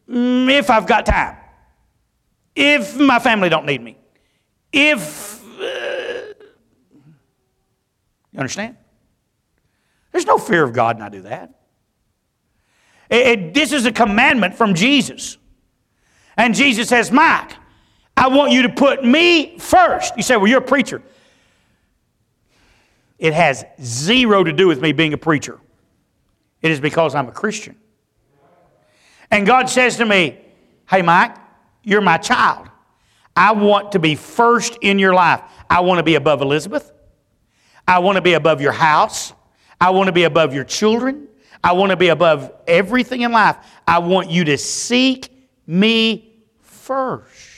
[0.08, 1.36] mm, if I've got time,
[2.54, 3.96] if my family don't need me,
[4.74, 6.34] if uh,
[8.32, 8.76] you understand?
[10.10, 11.60] There's no fear of God, and I do that.
[13.08, 15.38] It, it, this is a commandment from Jesus.
[16.36, 17.52] And Jesus says, Mike,
[18.16, 20.16] I want you to put me first.
[20.16, 21.02] You say, Well, you're a preacher.
[23.18, 25.60] It has zero to do with me being a preacher.
[26.60, 27.76] It is because I'm a Christian.
[29.30, 30.38] And God says to me,
[30.88, 31.36] Hey, Mike,
[31.82, 32.68] you're my child.
[33.36, 35.42] I want to be first in your life.
[35.68, 36.92] I want to be above Elizabeth.
[37.86, 39.32] I want to be above your house.
[39.80, 41.28] I want to be above your children.
[41.62, 43.56] I want to be above everything in life.
[43.86, 45.30] I want you to seek
[45.66, 47.50] me first.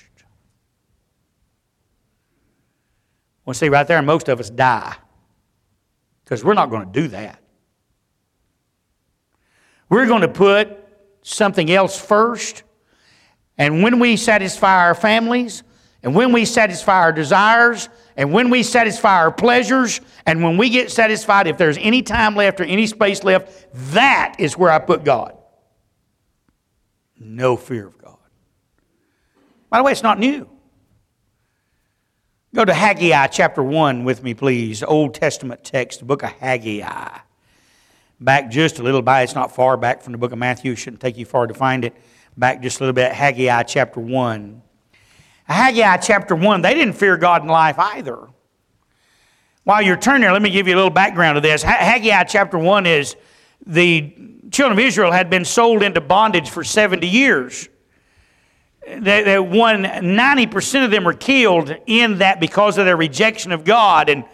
[3.45, 4.97] Well, see, right there, most of us die
[6.25, 7.41] because we're not going to do that.
[9.89, 10.69] We're going to put
[11.23, 12.65] something else first.
[13.57, 15.63] And when we satisfy our families,
[16.07, 20.71] and when we satisfy our desires, and when we satisfy our pleasures, and when we
[20.71, 24.79] get satisfied, if there's any time left or any space left, that is where I
[24.79, 25.37] put God.
[27.19, 28.19] No fear of God.
[29.69, 30.49] By the way, it's not new.
[32.55, 34.85] Go to Haggai chapter 1 with me, please.
[34.85, 37.19] Old Testament text, the book of Haggai
[38.21, 39.25] back just a little bit.
[39.25, 40.71] It's not far back from the book of Matthew.
[40.71, 41.97] It shouldn't take you far to find it.
[42.37, 44.63] Back just a little bit, Haggai chapter 1.
[45.49, 48.29] Haggai chapter 1, they didn't fear God in life either.
[49.65, 51.63] While you're turning there, let me give you a little background of this.
[51.63, 53.17] Haggai chapter 1 is
[53.67, 54.15] the
[54.51, 57.69] children of Israel had been sold into bondage for 70 years.
[58.87, 63.65] They, they, one, 90% of them were killed in that because of their rejection of
[63.65, 64.09] God.
[64.09, 64.25] And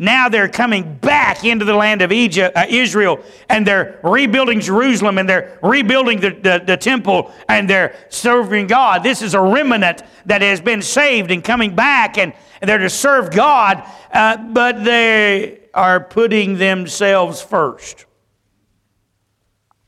[0.00, 5.18] now they're coming back into the land of Egypt, uh, Israel and they're rebuilding Jerusalem
[5.18, 9.02] and they're rebuilding the, the, the, temple and they're serving God.
[9.02, 12.32] This is a remnant that has been saved and coming back and
[12.62, 18.06] they're to serve God, uh, but they are putting themselves first.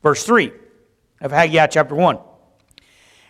[0.03, 0.51] Verse 3
[1.21, 2.19] of Haggai chapter 1.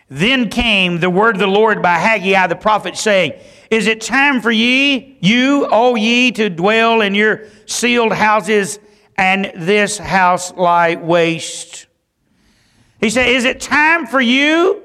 [0.08, 3.32] Then came the word of the Lord by Haggai the prophet, saying,
[3.70, 8.78] Is it time for ye, you, all ye, to dwell in your sealed houses,
[9.16, 11.86] and this house lie waste?
[13.00, 14.82] He said, Is it time for you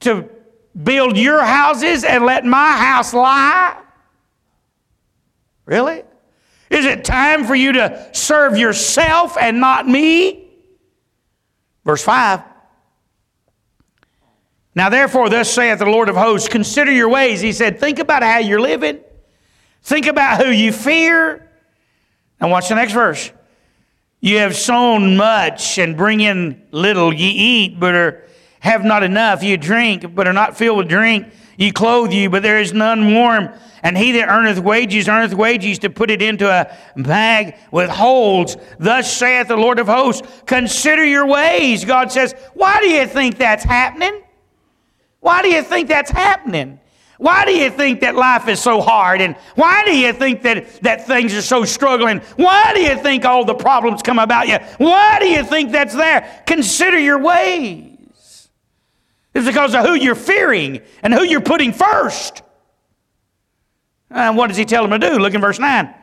[0.00, 0.28] to
[0.80, 3.78] build your houses and let my house lie?
[5.64, 6.02] Really?
[6.68, 10.50] Is it time for you to serve yourself and not me?
[11.84, 12.49] Verse 5
[14.74, 17.40] now, therefore, thus saith the Lord of hosts, consider your ways.
[17.40, 19.00] He said, think about how you're living,
[19.82, 21.50] think about who you fear.
[22.40, 23.32] Now, watch the next verse.
[24.20, 27.12] You have sown much and bring in little.
[27.12, 28.28] Ye eat, but are,
[28.60, 29.42] have not enough.
[29.42, 31.32] You drink, but are not filled with drink.
[31.56, 33.50] Ye clothe you, but there is none warm.
[33.82, 38.56] And he that earneth wages, earneth wages to put it into a bag with holes.
[38.78, 41.84] Thus saith the Lord of hosts, consider your ways.
[41.84, 44.22] God says, why do you think that's happening?
[45.20, 46.80] Why do you think that's happening?
[47.18, 49.20] Why do you think that life is so hard?
[49.20, 52.20] And why do you think that, that things are so struggling?
[52.36, 54.56] Why do you think all the problems come about you?
[54.78, 56.42] Why do you think that's there?
[56.46, 58.48] Consider your ways.
[59.34, 62.42] It's because of who you're fearing and who you're putting first.
[64.10, 65.18] And what does he tell them to do?
[65.18, 65.94] Look in verse 9.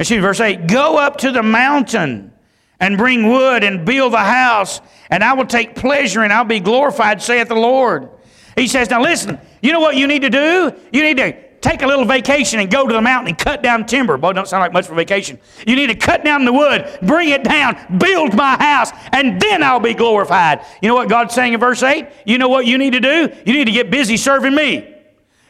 [0.00, 0.66] Excuse me, verse 8.
[0.66, 2.32] Go up to the mountain
[2.80, 6.60] and bring wood and build the house, and I will take pleasure and I'll be
[6.60, 8.08] glorified, saith the Lord.
[8.56, 10.72] He says, Now listen, you know what you need to do?
[10.92, 13.84] You need to take a little vacation and go to the mountain and cut down
[13.84, 14.16] timber.
[14.16, 15.38] Boy, don't sound like much for vacation.
[15.66, 19.62] You need to cut down the wood, bring it down, build my house, and then
[19.62, 20.64] I'll be glorified.
[20.80, 22.06] You know what God's saying in verse 8?
[22.24, 23.30] You know what you need to do?
[23.44, 24.94] You need to get busy serving me.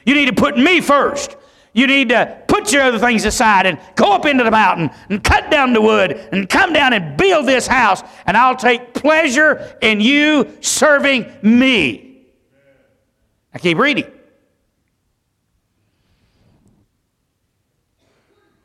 [0.04, 1.36] You need to put me first.
[1.72, 5.22] You need to put your other things aside and go up into the mountain and
[5.22, 9.76] cut down the wood and come down and build this house, and I'll take pleasure
[9.80, 12.26] in you serving me.
[13.54, 14.10] I keep reading.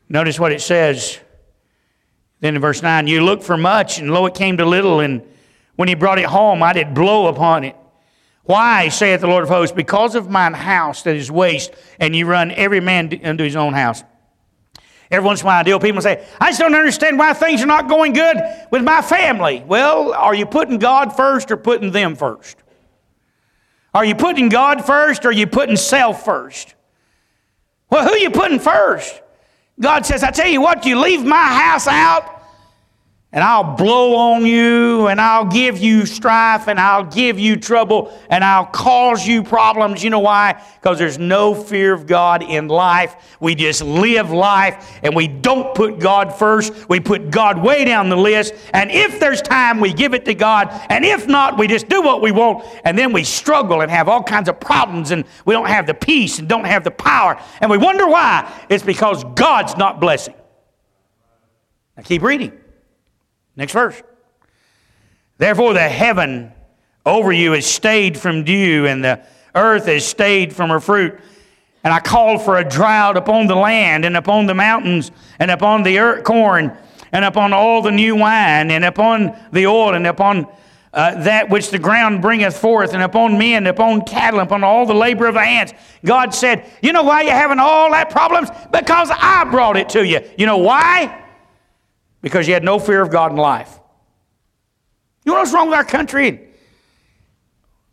[0.08, 1.18] Notice what it says.
[2.40, 5.22] Then in verse 9, you look for much, and lo, it came to little, and
[5.76, 7.76] When he brought it home, I did blow upon it.
[8.46, 9.74] Why, saith the Lord of hosts?
[9.74, 13.72] Because of mine house that is waste, and you run every man unto his own
[13.72, 14.04] house.
[15.10, 17.62] Every once in a while, I deal people say, I just don't understand why things
[17.62, 18.38] are not going good
[18.70, 19.62] with my family.
[19.66, 22.56] Well, are you putting God first or putting them first?
[23.94, 26.74] Are you putting God first or are you putting self first?
[27.88, 29.22] Well, who are you putting first?
[29.80, 32.35] God says, I tell you what, you leave my house out,
[33.36, 38.18] and I'll blow on you, and I'll give you strife, and I'll give you trouble,
[38.30, 40.02] and I'll cause you problems.
[40.02, 40.64] You know why?
[40.80, 43.36] Because there's no fear of God in life.
[43.38, 46.88] We just live life, and we don't put God first.
[46.88, 50.34] We put God way down the list, and if there's time, we give it to
[50.34, 53.90] God, and if not, we just do what we want, and then we struggle and
[53.90, 56.90] have all kinds of problems, and we don't have the peace and don't have the
[56.90, 58.50] power, and we wonder why.
[58.70, 60.34] It's because God's not blessing.
[61.98, 62.60] Now keep reading.
[63.56, 64.02] Next verse.
[65.38, 66.52] Therefore, the heaven
[67.04, 69.22] over you is stayed from dew, and the
[69.54, 71.18] earth is stayed from her fruit.
[71.84, 75.82] And I called for a drought upon the land, and upon the mountains, and upon
[75.84, 76.76] the earth, corn,
[77.12, 80.46] and upon all the new wine, and upon the oil, and upon
[80.92, 84.64] uh, that which the ground bringeth forth, and upon men, and upon cattle, and upon
[84.64, 85.72] all the labor of the hands.
[86.04, 88.50] God said, You know why you're having all that problems?
[88.72, 90.20] Because I brought it to you.
[90.36, 91.25] You know why?
[92.26, 93.78] Because you had no fear of God in life.
[95.24, 96.48] You know what's wrong with our country?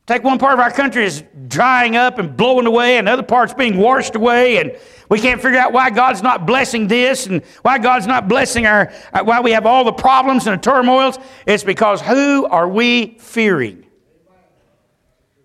[0.08, 3.54] Take one part of our country is drying up and blowing away, and other parts
[3.54, 4.76] being washed away, and
[5.08, 8.92] we can't figure out why God's not blessing this and why God's not blessing our,
[9.14, 11.20] uh, why we have all the problems and the turmoils.
[11.46, 13.86] It's because who are we fearing?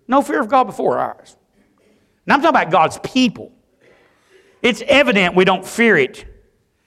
[0.07, 1.37] No fear of God before ours.
[2.25, 3.51] And I'm talking about God's people.
[4.63, 6.25] It's evident we don't fear it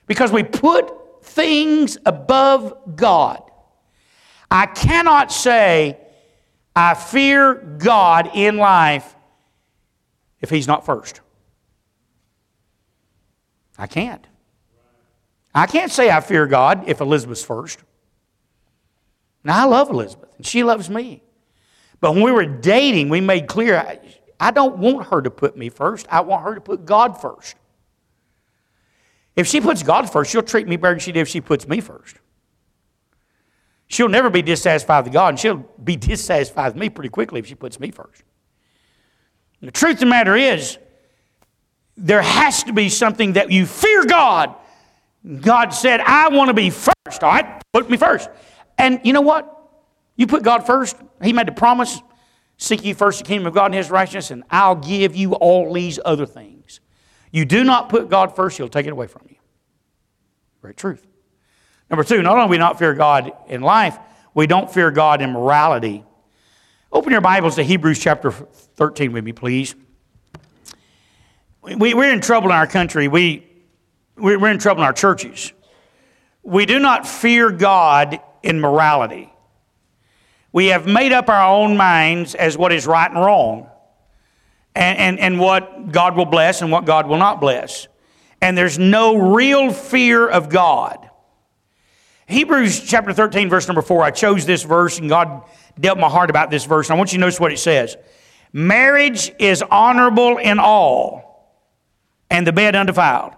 [0.09, 3.43] because we put things above God.
[4.51, 5.97] I cannot say
[6.77, 9.15] I fear God in life
[10.41, 11.21] if He's not first.
[13.79, 14.27] I can't.
[15.55, 17.79] I can't say I fear God if Elizabeth's first.
[19.45, 21.23] Now, I love Elizabeth, and she loves me.
[22.01, 23.99] But when we were dating, we made clear I,
[24.39, 27.57] I don't want her to put me first, I want her to put God first.
[29.35, 31.67] If she puts God first, she'll treat me better than she did if she puts
[31.67, 32.17] me first.
[33.89, 37.47] She'll never be dissatisfied with God, and she'll be dissatisfied with me pretty quickly if
[37.47, 38.23] she puts me first.
[39.61, 40.79] And the truth of the matter is,
[41.97, 44.55] there has to be something that you fear God.
[45.41, 47.23] God said, I want to be first.
[47.23, 48.29] All right, put me first.
[48.79, 49.49] And you know what?
[50.17, 50.97] You put God first.
[51.23, 52.01] He made the promise
[52.57, 55.73] seek ye first the kingdom of God and his righteousness, and I'll give you all
[55.73, 56.62] these other things.
[57.33, 59.37] You do not put God first, He'll take it away from you.
[60.61, 61.05] Great truth.
[61.91, 63.99] Number two, not only do we not fear God in life,
[64.35, 66.05] we don't fear God in morality.
[66.93, 69.75] Open your Bibles to Hebrews chapter 13 with me, please.
[71.63, 73.09] We, we're in trouble in our country.
[73.09, 73.47] We,
[74.17, 75.53] we're in trouble in our churches.
[76.43, 79.33] We do not fear God in morality.
[80.53, 83.71] We have made up our own minds as what is right and wrong
[84.75, 87.89] and, and, and what God will bless and what God will not bless.
[88.41, 91.09] And there's no real fear of God.
[92.27, 95.43] Hebrews chapter 13, verse number 4, I chose this verse and God
[95.79, 96.91] dealt my heart about this verse.
[96.91, 97.97] I want you to notice what it says
[98.53, 101.57] Marriage is honorable in all,
[102.31, 103.35] and the bed undefiled.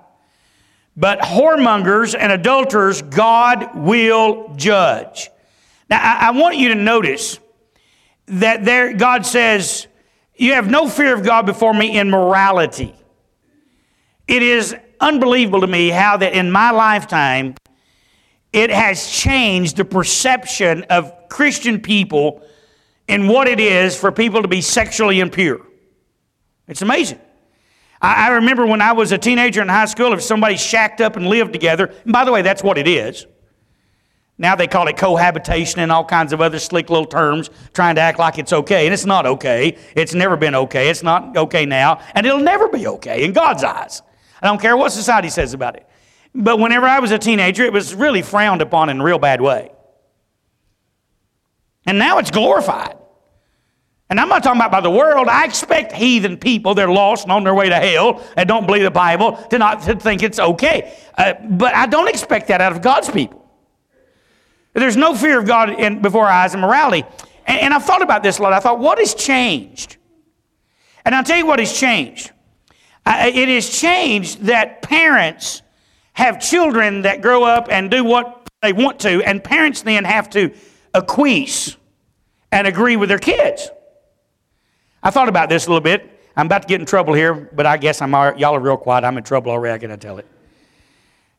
[0.96, 5.30] But whoremongers and adulterers God will judge.
[5.90, 7.38] Now, I, I want you to notice
[8.26, 9.86] that there, God says,
[10.36, 12.94] you have no fear of God before me in morality.
[14.26, 17.54] It is unbelievable to me how that in my lifetime
[18.52, 22.42] it has changed the perception of Christian people
[23.08, 25.60] in what it is for people to be sexually impure.
[26.68, 27.20] It's amazing.
[28.00, 31.16] I, I remember when I was a teenager in high school, if somebody shacked up
[31.16, 33.26] and lived together, and by the way, that's what it is.
[34.36, 38.00] Now they call it cohabitation and all kinds of other slick little terms, trying to
[38.00, 38.86] act like it's okay.
[38.86, 39.78] And it's not okay.
[39.94, 40.88] It's never been okay.
[40.88, 42.00] It's not okay now.
[42.14, 44.02] And it'll never be okay in God's eyes.
[44.42, 45.88] I don't care what society says about it.
[46.34, 49.40] But whenever I was a teenager, it was really frowned upon in a real bad
[49.40, 49.70] way.
[51.86, 52.96] And now it's glorified.
[54.10, 55.28] And I'm not talking about by the world.
[55.28, 58.82] I expect heathen people, they're lost and on their way to hell and don't believe
[58.82, 60.96] the Bible, to not to think it's okay.
[61.16, 63.43] Uh, but I don't expect that out of God's people.
[64.74, 67.04] There's no fear of God in, before our eyes in morality.
[67.46, 68.52] And, and I've thought about this a lot.
[68.52, 69.96] I thought, what has changed?
[71.04, 72.32] And I'll tell you what has changed.
[73.06, 75.62] Uh, it has changed that parents
[76.14, 80.30] have children that grow up and do what they want to, and parents then have
[80.30, 80.54] to
[80.94, 81.76] acquiesce
[82.50, 83.68] and agree with their kids.
[85.02, 86.10] I thought about this a little bit.
[86.36, 89.04] I'm about to get in trouble here, but I guess I'm y'all are real quiet.
[89.04, 89.74] I'm in trouble already.
[89.74, 90.26] I can tell it.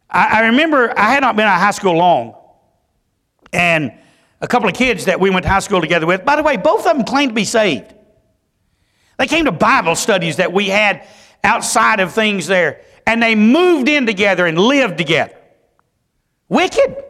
[0.10, 2.36] I, I remember I had not been out of high school long,
[3.56, 3.94] and
[4.42, 6.26] a couple of kids that we went to high school together with.
[6.26, 7.94] By the way, both of them claimed to be saved.
[9.18, 11.08] They came to Bible studies that we had
[11.44, 15.36] outside of things there, and they moved in together and lived together.
[16.50, 17.04] Wicked.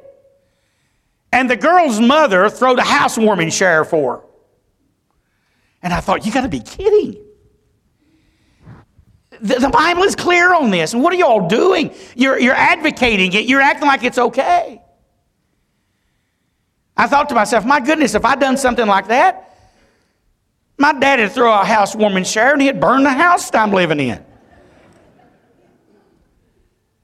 [1.31, 4.21] And the girl's mother throwed a housewarming shower for her.
[5.81, 7.21] And I thought, you got to be kidding.
[9.41, 10.93] The, the, Bible is clear on this.
[10.93, 11.93] And what are y'all doing?
[12.15, 14.81] You're, you're advocating it, you're acting like it's okay.
[16.97, 19.45] I thought to myself, my goodness, if I'd done something like that,
[20.77, 23.99] my dad would throw a housewarming shower and he'd burn the house that I'm living
[23.99, 24.23] in.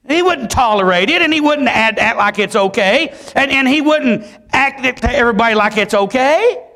[0.07, 3.15] He wouldn't tolerate it and he wouldn't act, act like it's okay.
[3.35, 6.67] And, and he wouldn't act it to everybody like it's okay.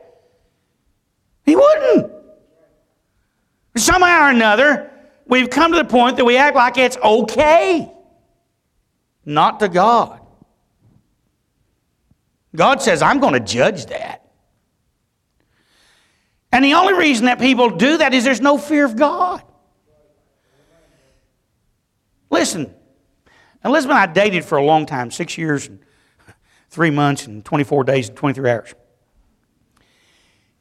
[1.45, 2.11] He wouldn't.
[3.75, 4.91] Somehow or another,
[5.27, 7.91] we've come to the point that we act like it's okay.
[9.25, 10.24] Not to God.
[12.55, 14.21] God says, I'm going to judge that.
[16.51, 19.43] And the only reason that people do that is there's no fear of God.
[22.29, 22.73] Listen,
[23.63, 25.79] Elizabeth and I dated for a long time six years and
[26.69, 28.75] three months and 24 days and 23 hours.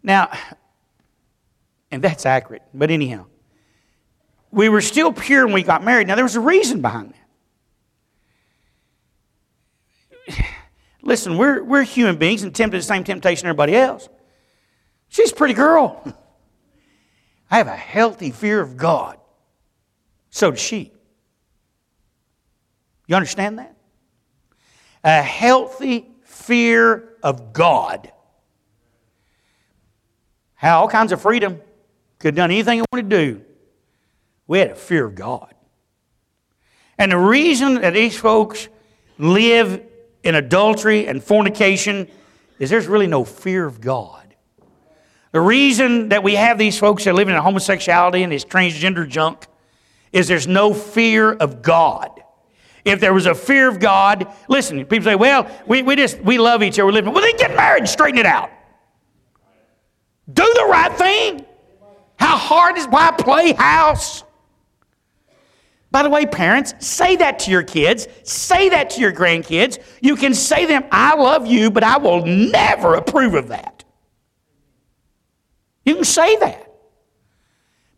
[0.02, 0.30] Now,
[1.90, 3.26] and that's accurate, but anyhow,
[4.50, 6.06] we were still pure when we got married.
[6.06, 7.23] Now, there was a reason behind that.
[11.04, 14.08] Listen, we're, we're human beings and tempted the same temptation as everybody else.
[15.08, 16.02] She's a pretty girl.
[17.50, 19.18] I have a healthy fear of God.
[20.30, 20.92] So does she.
[23.06, 23.76] You understand that?
[25.04, 28.10] A healthy fear of God.
[30.54, 31.60] Had all kinds of freedom.
[32.18, 33.44] Could have done anything I wanted to do.
[34.46, 35.54] We had a fear of God.
[36.96, 38.68] And the reason that these folks
[39.18, 39.82] live
[40.24, 42.08] in adultery and fornication
[42.58, 44.34] is there's really no fear of God.
[45.32, 49.46] The reason that we have these folks that live in homosexuality and this transgender junk
[50.12, 52.22] is there's no fear of God.
[52.84, 56.38] If there was a fear of God, listen, people say, well, we, we just, we
[56.38, 57.12] love each other, we're living.
[57.12, 58.50] Well, then get married and straighten it out.
[60.32, 61.44] Do the right thing.
[62.16, 64.23] How hard is, why play house?
[65.94, 68.08] By the way, parents, say that to your kids.
[68.24, 69.78] Say that to your grandkids.
[70.00, 73.84] You can say them, I love you, but I will never approve of that.
[75.84, 76.68] You can say that.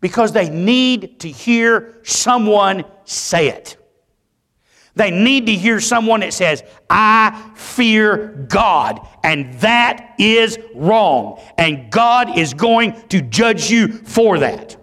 [0.03, 3.78] Because they need to hear someone say it.
[4.94, 11.40] They need to hear someone that says, I fear God, and that is wrong.
[11.57, 14.76] And God is going to judge you for that.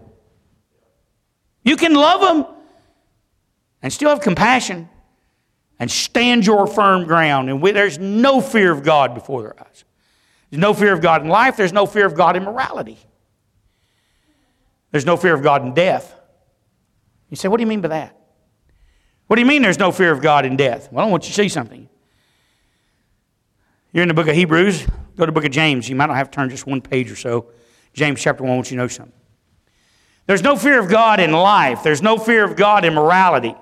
[1.64, 2.53] You can love them
[3.84, 4.90] and still have compassion
[5.78, 7.50] and stand your firm ground.
[7.50, 9.84] And we, there's no fear of God before their eyes.
[10.50, 12.98] There's no fear of God in life, there's no fear of God in morality.
[14.92, 16.16] There's no fear of God in death.
[17.30, 18.16] You say, what do you mean by that?
[19.26, 20.92] What do you mean there's no fear of God in death?
[20.92, 21.90] Well, I want you to see something.
[23.92, 24.86] You're in the book of Hebrews,
[25.18, 25.90] go to the book of James.
[25.90, 27.48] You might not have to turn just one page or so.
[27.94, 29.14] James chapter 1 I want you to know something.
[30.28, 33.56] There's no fear of God in life, there's no fear of God in morality.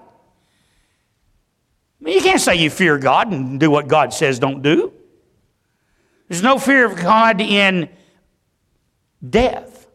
[2.02, 4.92] I mean, you can't say you fear God and do what God says don't do.
[6.28, 7.90] There's no fear of God in
[9.28, 9.88] death.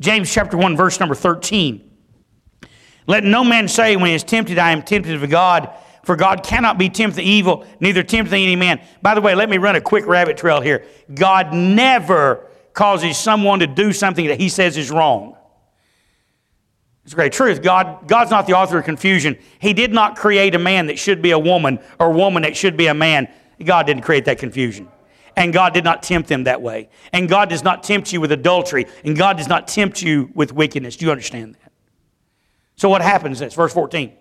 [0.00, 1.82] James chapter 1, verse number 13.
[3.06, 5.70] Let no man say when he is tempted, I am tempted of God,
[6.04, 8.80] for God cannot be tempted evil, neither tempteth any man.
[9.02, 10.84] By the way, let me run a quick rabbit trail here.
[11.12, 15.36] God never causes someone to do something that he says is wrong.
[17.06, 17.62] It's a great truth.
[17.62, 19.38] God, God's not the author of confusion.
[19.60, 22.56] He did not create a man that should be a woman or a woman that
[22.56, 23.28] should be a man.
[23.64, 24.88] God didn't create that confusion.
[25.36, 26.88] And God did not tempt them that way.
[27.12, 28.86] And God does not tempt you with adultery.
[29.04, 30.96] And God does not tempt you with wickedness.
[30.96, 31.72] Do you understand that?
[32.74, 34.12] So what happens is, verse 14.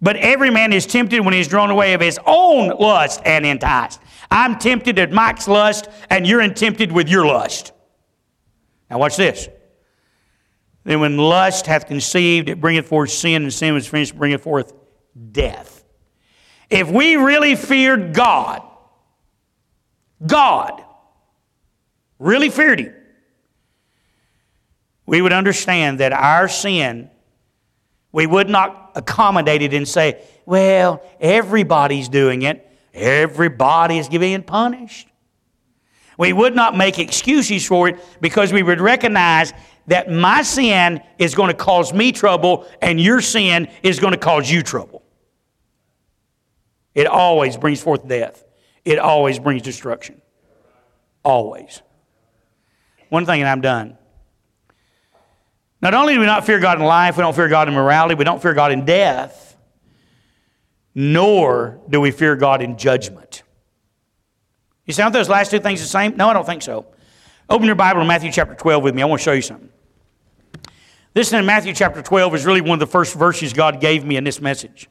[0.00, 4.00] But every man is tempted when he's drawn away of his own lust and enticed.
[4.30, 7.72] I'm tempted at Mike's lust, and you're tempted with your lust.
[8.88, 9.50] Now watch this.
[10.88, 14.72] Then when lust hath conceived, it bringeth forth sin, and sin was finished, bringeth forth
[15.32, 15.84] death.
[16.70, 18.62] If we really feared God,
[20.26, 20.82] God,
[22.18, 22.94] really feared Him,
[25.04, 27.10] we would understand that our sin
[28.10, 32.66] we would not accommodate it and say, well, everybody's doing it.
[32.94, 35.07] Everybody is being punished.
[36.18, 39.54] We would not make excuses for it because we would recognize
[39.86, 44.18] that my sin is going to cause me trouble and your sin is going to
[44.18, 45.02] cause you trouble.
[46.94, 48.44] It always brings forth death,
[48.84, 50.20] it always brings destruction.
[51.22, 51.82] Always.
[53.08, 53.96] One thing, and I'm done.
[55.80, 58.14] Not only do we not fear God in life, we don't fear God in morality,
[58.14, 59.56] we don't fear God in death,
[60.94, 63.42] nor do we fear God in judgment.
[64.88, 66.16] You sound those last two things the same?
[66.16, 66.86] No, I don't think so.
[67.50, 69.02] Open your Bible to Matthew chapter 12 with me.
[69.02, 69.68] I want to show you something.
[71.12, 74.16] This in Matthew chapter 12 is really one of the first verses God gave me
[74.16, 74.88] in this message.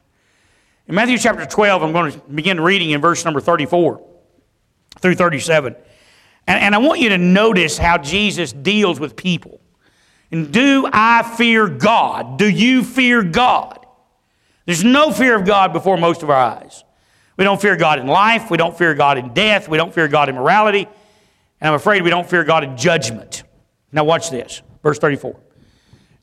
[0.86, 4.00] In Matthew chapter 12, I'm going to begin reading in verse number 34
[5.00, 5.74] through 37.
[6.46, 9.60] And, and I want you to notice how Jesus deals with people.
[10.30, 12.38] And do I fear God?
[12.38, 13.84] Do you fear God?
[14.64, 16.84] There's no fear of God before most of our eyes.
[17.38, 18.50] We don't fear God in life.
[18.50, 19.68] We don't fear God in death.
[19.68, 20.86] We don't fear God in morality.
[21.60, 23.44] And I'm afraid we don't fear God in judgment.
[23.92, 24.60] Now, watch this.
[24.82, 25.38] Verse 34.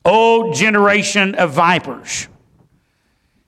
[0.04, 2.28] O generation of vipers.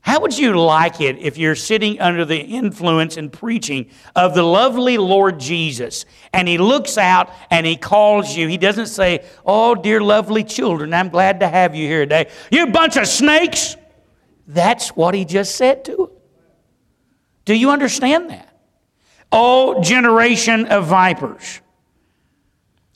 [0.00, 4.42] How would you like it if you're sitting under the influence and preaching of the
[4.42, 8.48] lovely Lord Jesus and he looks out and he calls you?
[8.48, 12.30] He doesn't say, Oh, dear lovely children, I'm glad to have you here today.
[12.50, 13.76] You bunch of snakes.
[14.46, 16.17] That's what he just said to.
[17.48, 18.54] Do you understand that?
[19.32, 21.62] Oh, generation of vipers.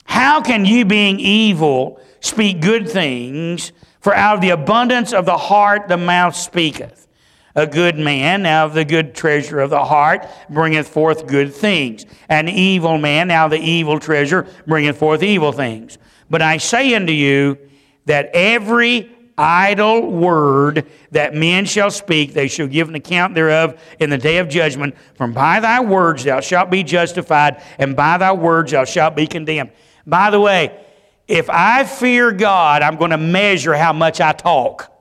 [0.05, 3.71] How can you, being evil, speak good things?
[3.99, 7.07] For out of the abundance of the heart the mouth speaketh.
[7.55, 12.05] A good man, now of the good treasure of the heart, bringeth forth good things.
[12.29, 15.97] An evil man, out of the evil treasure, bringeth forth evil things.
[16.29, 17.57] But I say unto you
[18.05, 24.09] that every idle word that men shall speak, they shall give an account thereof in
[24.09, 24.95] the day of judgment.
[25.15, 29.27] From by thy words thou shalt be justified, and by thy words thou shalt be
[29.27, 29.71] condemned.
[30.05, 30.79] By the way,
[31.27, 34.91] if I fear God, I'm going to measure how much I talk.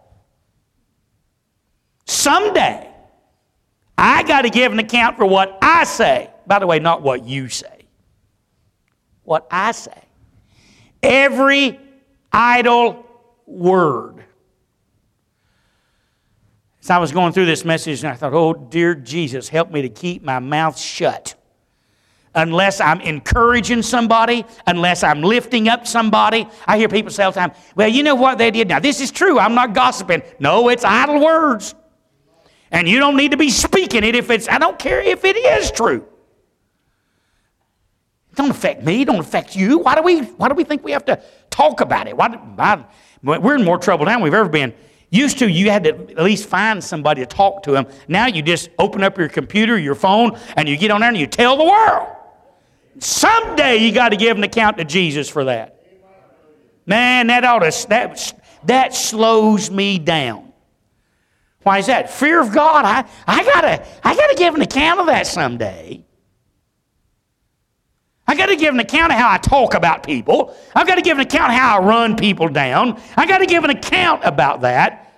[2.06, 2.88] Someday,
[3.98, 6.30] I got to give an account for what I say.
[6.46, 7.86] By the way, not what you say,
[9.24, 9.98] what I say.
[11.02, 11.78] Every
[12.32, 13.04] idle
[13.46, 14.24] word.
[16.82, 19.82] As I was going through this message, and I thought, oh, dear Jesus, help me
[19.82, 21.34] to keep my mouth shut.
[22.34, 26.48] Unless I'm encouraging somebody, unless I'm lifting up somebody.
[26.66, 28.68] I hear people say all the time, well, you know what they did?
[28.68, 29.38] Now, this is true.
[29.38, 30.22] I'm not gossiping.
[30.38, 31.74] No, it's idle words.
[32.72, 35.36] And you don't need to be speaking it if it's, I don't care if it
[35.36, 36.06] is true.
[38.30, 39.78] It don't affect me, it don't affect you.
[39.78, 42.16] Why do we, why do we think we have to talk about it?
[42.16, 42.86] Why, why,
[43.22, 44.74] we're in more trouble now than we've ever been.
[45.10, 47.86] Used to, you had to at least find somebody to talk to them.
[48.08, 51.18] Now you just open up your computer, your phone, and you get on there and
[51.18, 52.08] you tell the world.
[52.98, 55.84] Someday you got to give an account to Jesus for that.
[56.86, 60.52] Man, that ought to, that, that slows me down.
[61.62, 62.10] Why is that?
[62.10, 62.84] Fear of God.
[62.84, 66.04] I, I gotta, I gotta give an account of that someday.
[68.32, 70.56] I got to give an account of how I talk about people.
[70.74, 72.98] I've got to give an account of how I run people down.
[73.14, 75.12] I got to give an account about that.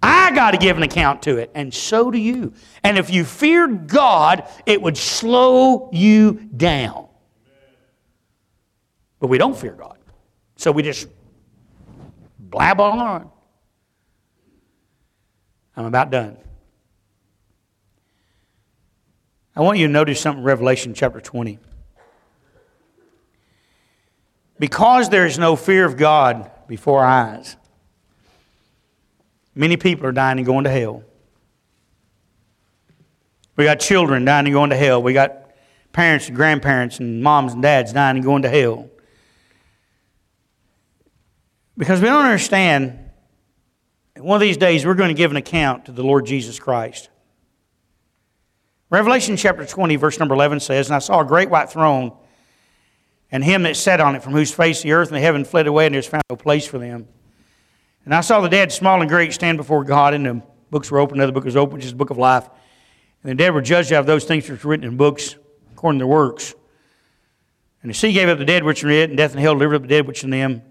[0.00, 2.52] I got to give an account to it, and so do you.
[2.84, 7.08] And if you feared God, it would slow you down.
[9.18, 9.98] But we don't fear God.
[10.54, 11.08] So we just
[12.38, 13.28] blab on.
[15.76, 16.36] I'm about done.
[19.56, 21.58] I want you to notice something Revelation chapter 20.
[24.58, 27.56] Because there is no fear of God before our eyes,
[29.54, 31.02] many people are dying and going to hell.
[33.56, 35.02] We got children dying and going to hell.
[35.02, 35.50] We got
[35.92, 38.90] parents and grandparents and moms and dads dying and going to hell.
[41.78, 42.98] Because we don't understand
[44.18, 47.10] one of these days, we're going to give an account to the Lord Jesus Christ.
[48.88, 52.16] Revelation chapter 20, verse number 11 says, And I saw a great white throne,
[53.30, 55.66] and him that sat on it, from whose face the earth and the heaven fled
[55.66, 57.08] away, and there's found no place for them.
[58.04, 61.00] And I saw the dead, small and great, stand before God, and the books were
[61.00, 61.20] opened.
[61.20, 62.48] Another book was opened, which is the book of life.
[63.22, 65.36] And the dead were judged out of those things which were written in books,
[65.72, 66.54] according to their works.
[67.82, 69.54] And the sea gave up the dead which were in it, and death and hell
[69.54, 70.52] delivered up the dead which were in them.
[70.52, 70.62] And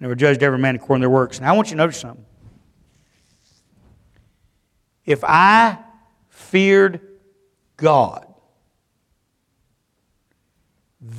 [0.00, 1.38] they were judged every man according to their works.
[1.38, 2.24] And I want you to notice something.
[5.04, 5.78] If I
[6.30, 7.00] feared
[7.76, 8.23] God,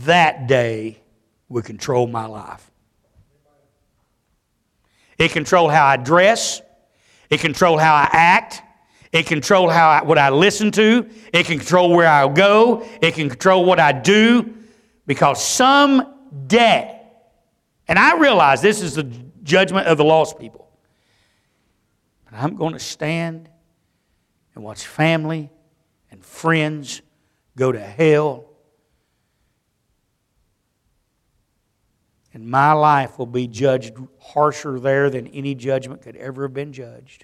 [0.06, 1.00] that day
[1.50, 2.72] would control my life.
[5.18, 6.62] It controlled how I dress.
[7.30, 8.62] It controlled how I act.
[9.12, 11.10] It controlled how I, what I listen to.
[11.32, 12.86] It can control where I go.
[13.02, 14.54] It can control what I do.
[15.06, 17.02] Because some someday,
[17.88, 19.04] and I realize this is the
[19.44, 20.70] judgment of the lost people,
[22.26, 23.50] but I'm going to stand
[24.54, 25.50] and watch family
[26.12, 27.02] and friends
[27.56, 28.45] go to hell.
[32.36, 36.74] And my life will be judged harsher there than any judgment could ever have been
[36.74, 37.24] judged.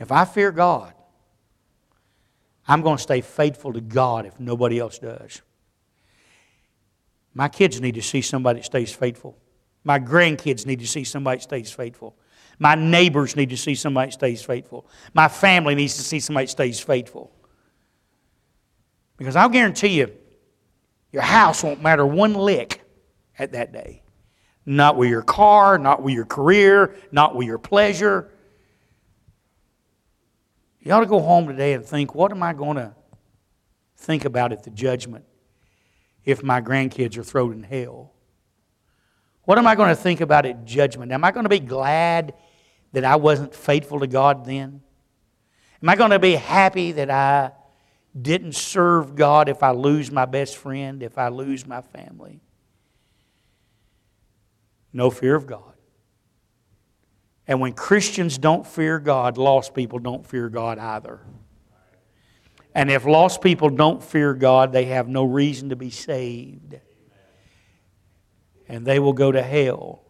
[0.00, 0.94] If I fear God,
[2.66, 5.42] I'm going to stay faithful to God if nobody else does.
[7.34, 9.38] My kids need to see somebody that stays faithful.
[9.84, 12.16] My grandkids need to see somebody that stays faithful.
[12.58, 14.88] My neighbors need to see somebody that stays faithful.
[15.14, 17.30] My family needs to see somebody that stays faithful.
[19.16, 20.12] Because I'll guarantee you,
[21.12, 22.82] your house won't matter one lick
[23.38, 24.02] at that day.
[24.64, 28.30] Not with your car, not with your career, not with your pleasure.
[30.80, 32.94] You ought to go home today and think, what am I going to
[33.96, 35.24] think about at the judgment
[36.24, 38.12] if my grandkids are thrown in hell?
[39.44, 41.12] What am I going to think about at judgment?
[41.12, 42.34] Am I going to be glad
[42.92, 44.82] that I wasn't faithful to God then?
[45.82, 47.50] Am I going to be happy that I
[48.20, 52.40] didn't serve God if I lose my best friend, if I lose my family?
[54.92, 55.72] No fear of God.
[57.46, 61.20] And when Christians don't fear God, lost people don't fear God either.
[62.74, 66.78] And if lost people don't fear God, they have no reason to be saved.
[68.68, 70.04] And they will go to hell.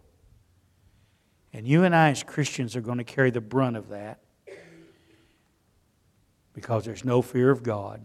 [1.52, 4.20] And you and I, as Christians, are going to carry the brunt of that
[6.52, 8.04] because there's no fear of God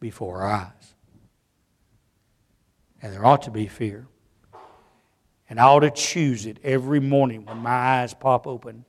[0.00, 0.94] before our eyes.
[3.00, 4.06] And there ought to be fear.
[5.48, 8.84] And I ought to choose it every morning when my eyes pop open.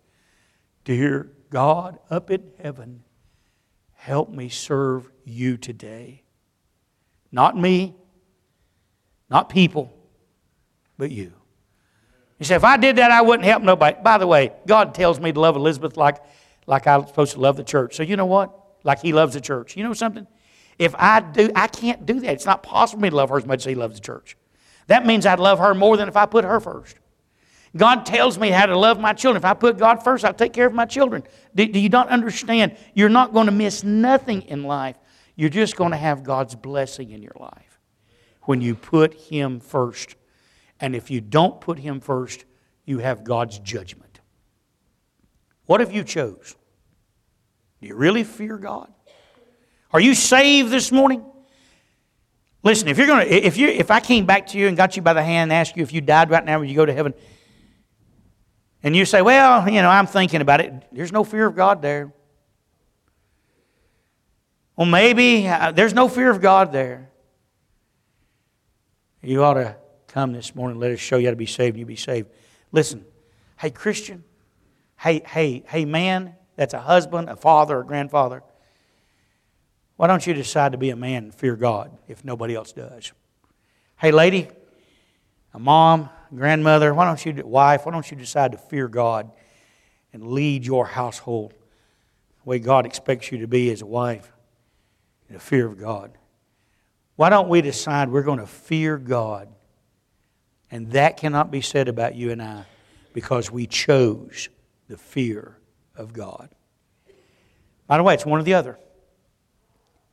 [0.83, 3.03] Dear God up in heaven,
[3.93, 6.23] help me serve you today.
[7.31, 7.95] Not me,
[9.29, 9.95] not people,
[10.97, 11.33] but you.
[12.39, 13.97] You say, if I did that, I wouldn't help nobody.
[14.01, 16.17] By the way, God tells me to love Elizabeth like,
[16.69, 17.95] like I'm supposed to love the church.
[17.95, 18.53] So you know what?
[18.83, 19.75] Like He loves the church.
[19.75, 20.27] You know something?
[20.77, 22.31] If I do, I can't do that.
[22.31, 24.37] It's not possible for me to love her as much as He loves the church.
[24.87, 26.95] That means I'd love her more than if I put her first.
[27.75, 29.41] God tells me how to love my children.
[29.41, 31.23] If I put God first, I'll take care of my children.
[31.53, 32.77] Do, do you not understand?
[32.93, 34.95] You're not going to miss nothing in life.
[35.35, 37.79] You're just going to have God's blessing in your life
[38.43, 40.15] when you put Him first.
[40.79, 42.45] And if you don't put Him first,
[42.85, 44.19] you have God's judgment.
[45.65, 46.55] What if you chose?
[47.81, 48.91] Do you really fear God?
[49.91, 51.25] Are you saved this morning?
[52.61, 54.95] Listen, if you're going to, if you, if I came back to you and got
[54.95, 56.85] you by the hand and asked you if you died right now, would you go
[56.85, 57.13] to heaven?
[58.83, 60.73] And you say, well, you know, I'm thinking about it.
[60.91, 62.13] There's no fear of God there.
[64.75, 67.09] Well, maybe uh, there's no fear of God there.
[69.21, 69.75] You ought to
[70.07, 70.79] come this morning.
[70.79, 71.77] Let us show you how to be saved.
[71.77, 72.29] You be saved.
[72.71, 73.03] Listen,
[73.57, 74.23] hey Christian,
[74.97, 78.43] hey hey hey man, that's a husband, a father, a grandfather.
[79.95, 83.13] Why don't you decide to be a man and fear God if nobody else does?
[83.97, 84.49] Hey, lady,
[85.53, 89.31] a mom, grandmother, why don't you, wife, why don't you decide to fear God
[90.11, 91.53] and lead your household
[92.43, 94.29] the way God expects you to be as a wife
[95.29, 96.11] in the fear of God?
[97.15, 99.47] Why don't we decide we're going to fear God?
[100.69, 102.65] And that cannot be said about you and I
[103.13, 104.49] because we chose
[104.89, 105.55] the fear
[105.99, 106.49] of God.
[107.85, 108.79] By the way, it's one or the other.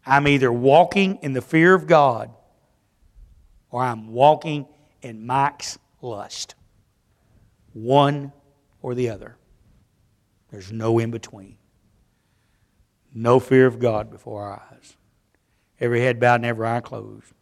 [0.05, 2.30] I'm either walking in the fear of God
[3.70, 4.66] or I'm walking
[5.03, 6.55] in Mike's lust.
[7.72, 8.32] One
[8.82, 9.37] or the other.
[10.51, 11.59] There's no in between.
[13.14, 14.97] No fear of God before our eyes.
[15.80, 17.32] Every head bowed and every eye closed.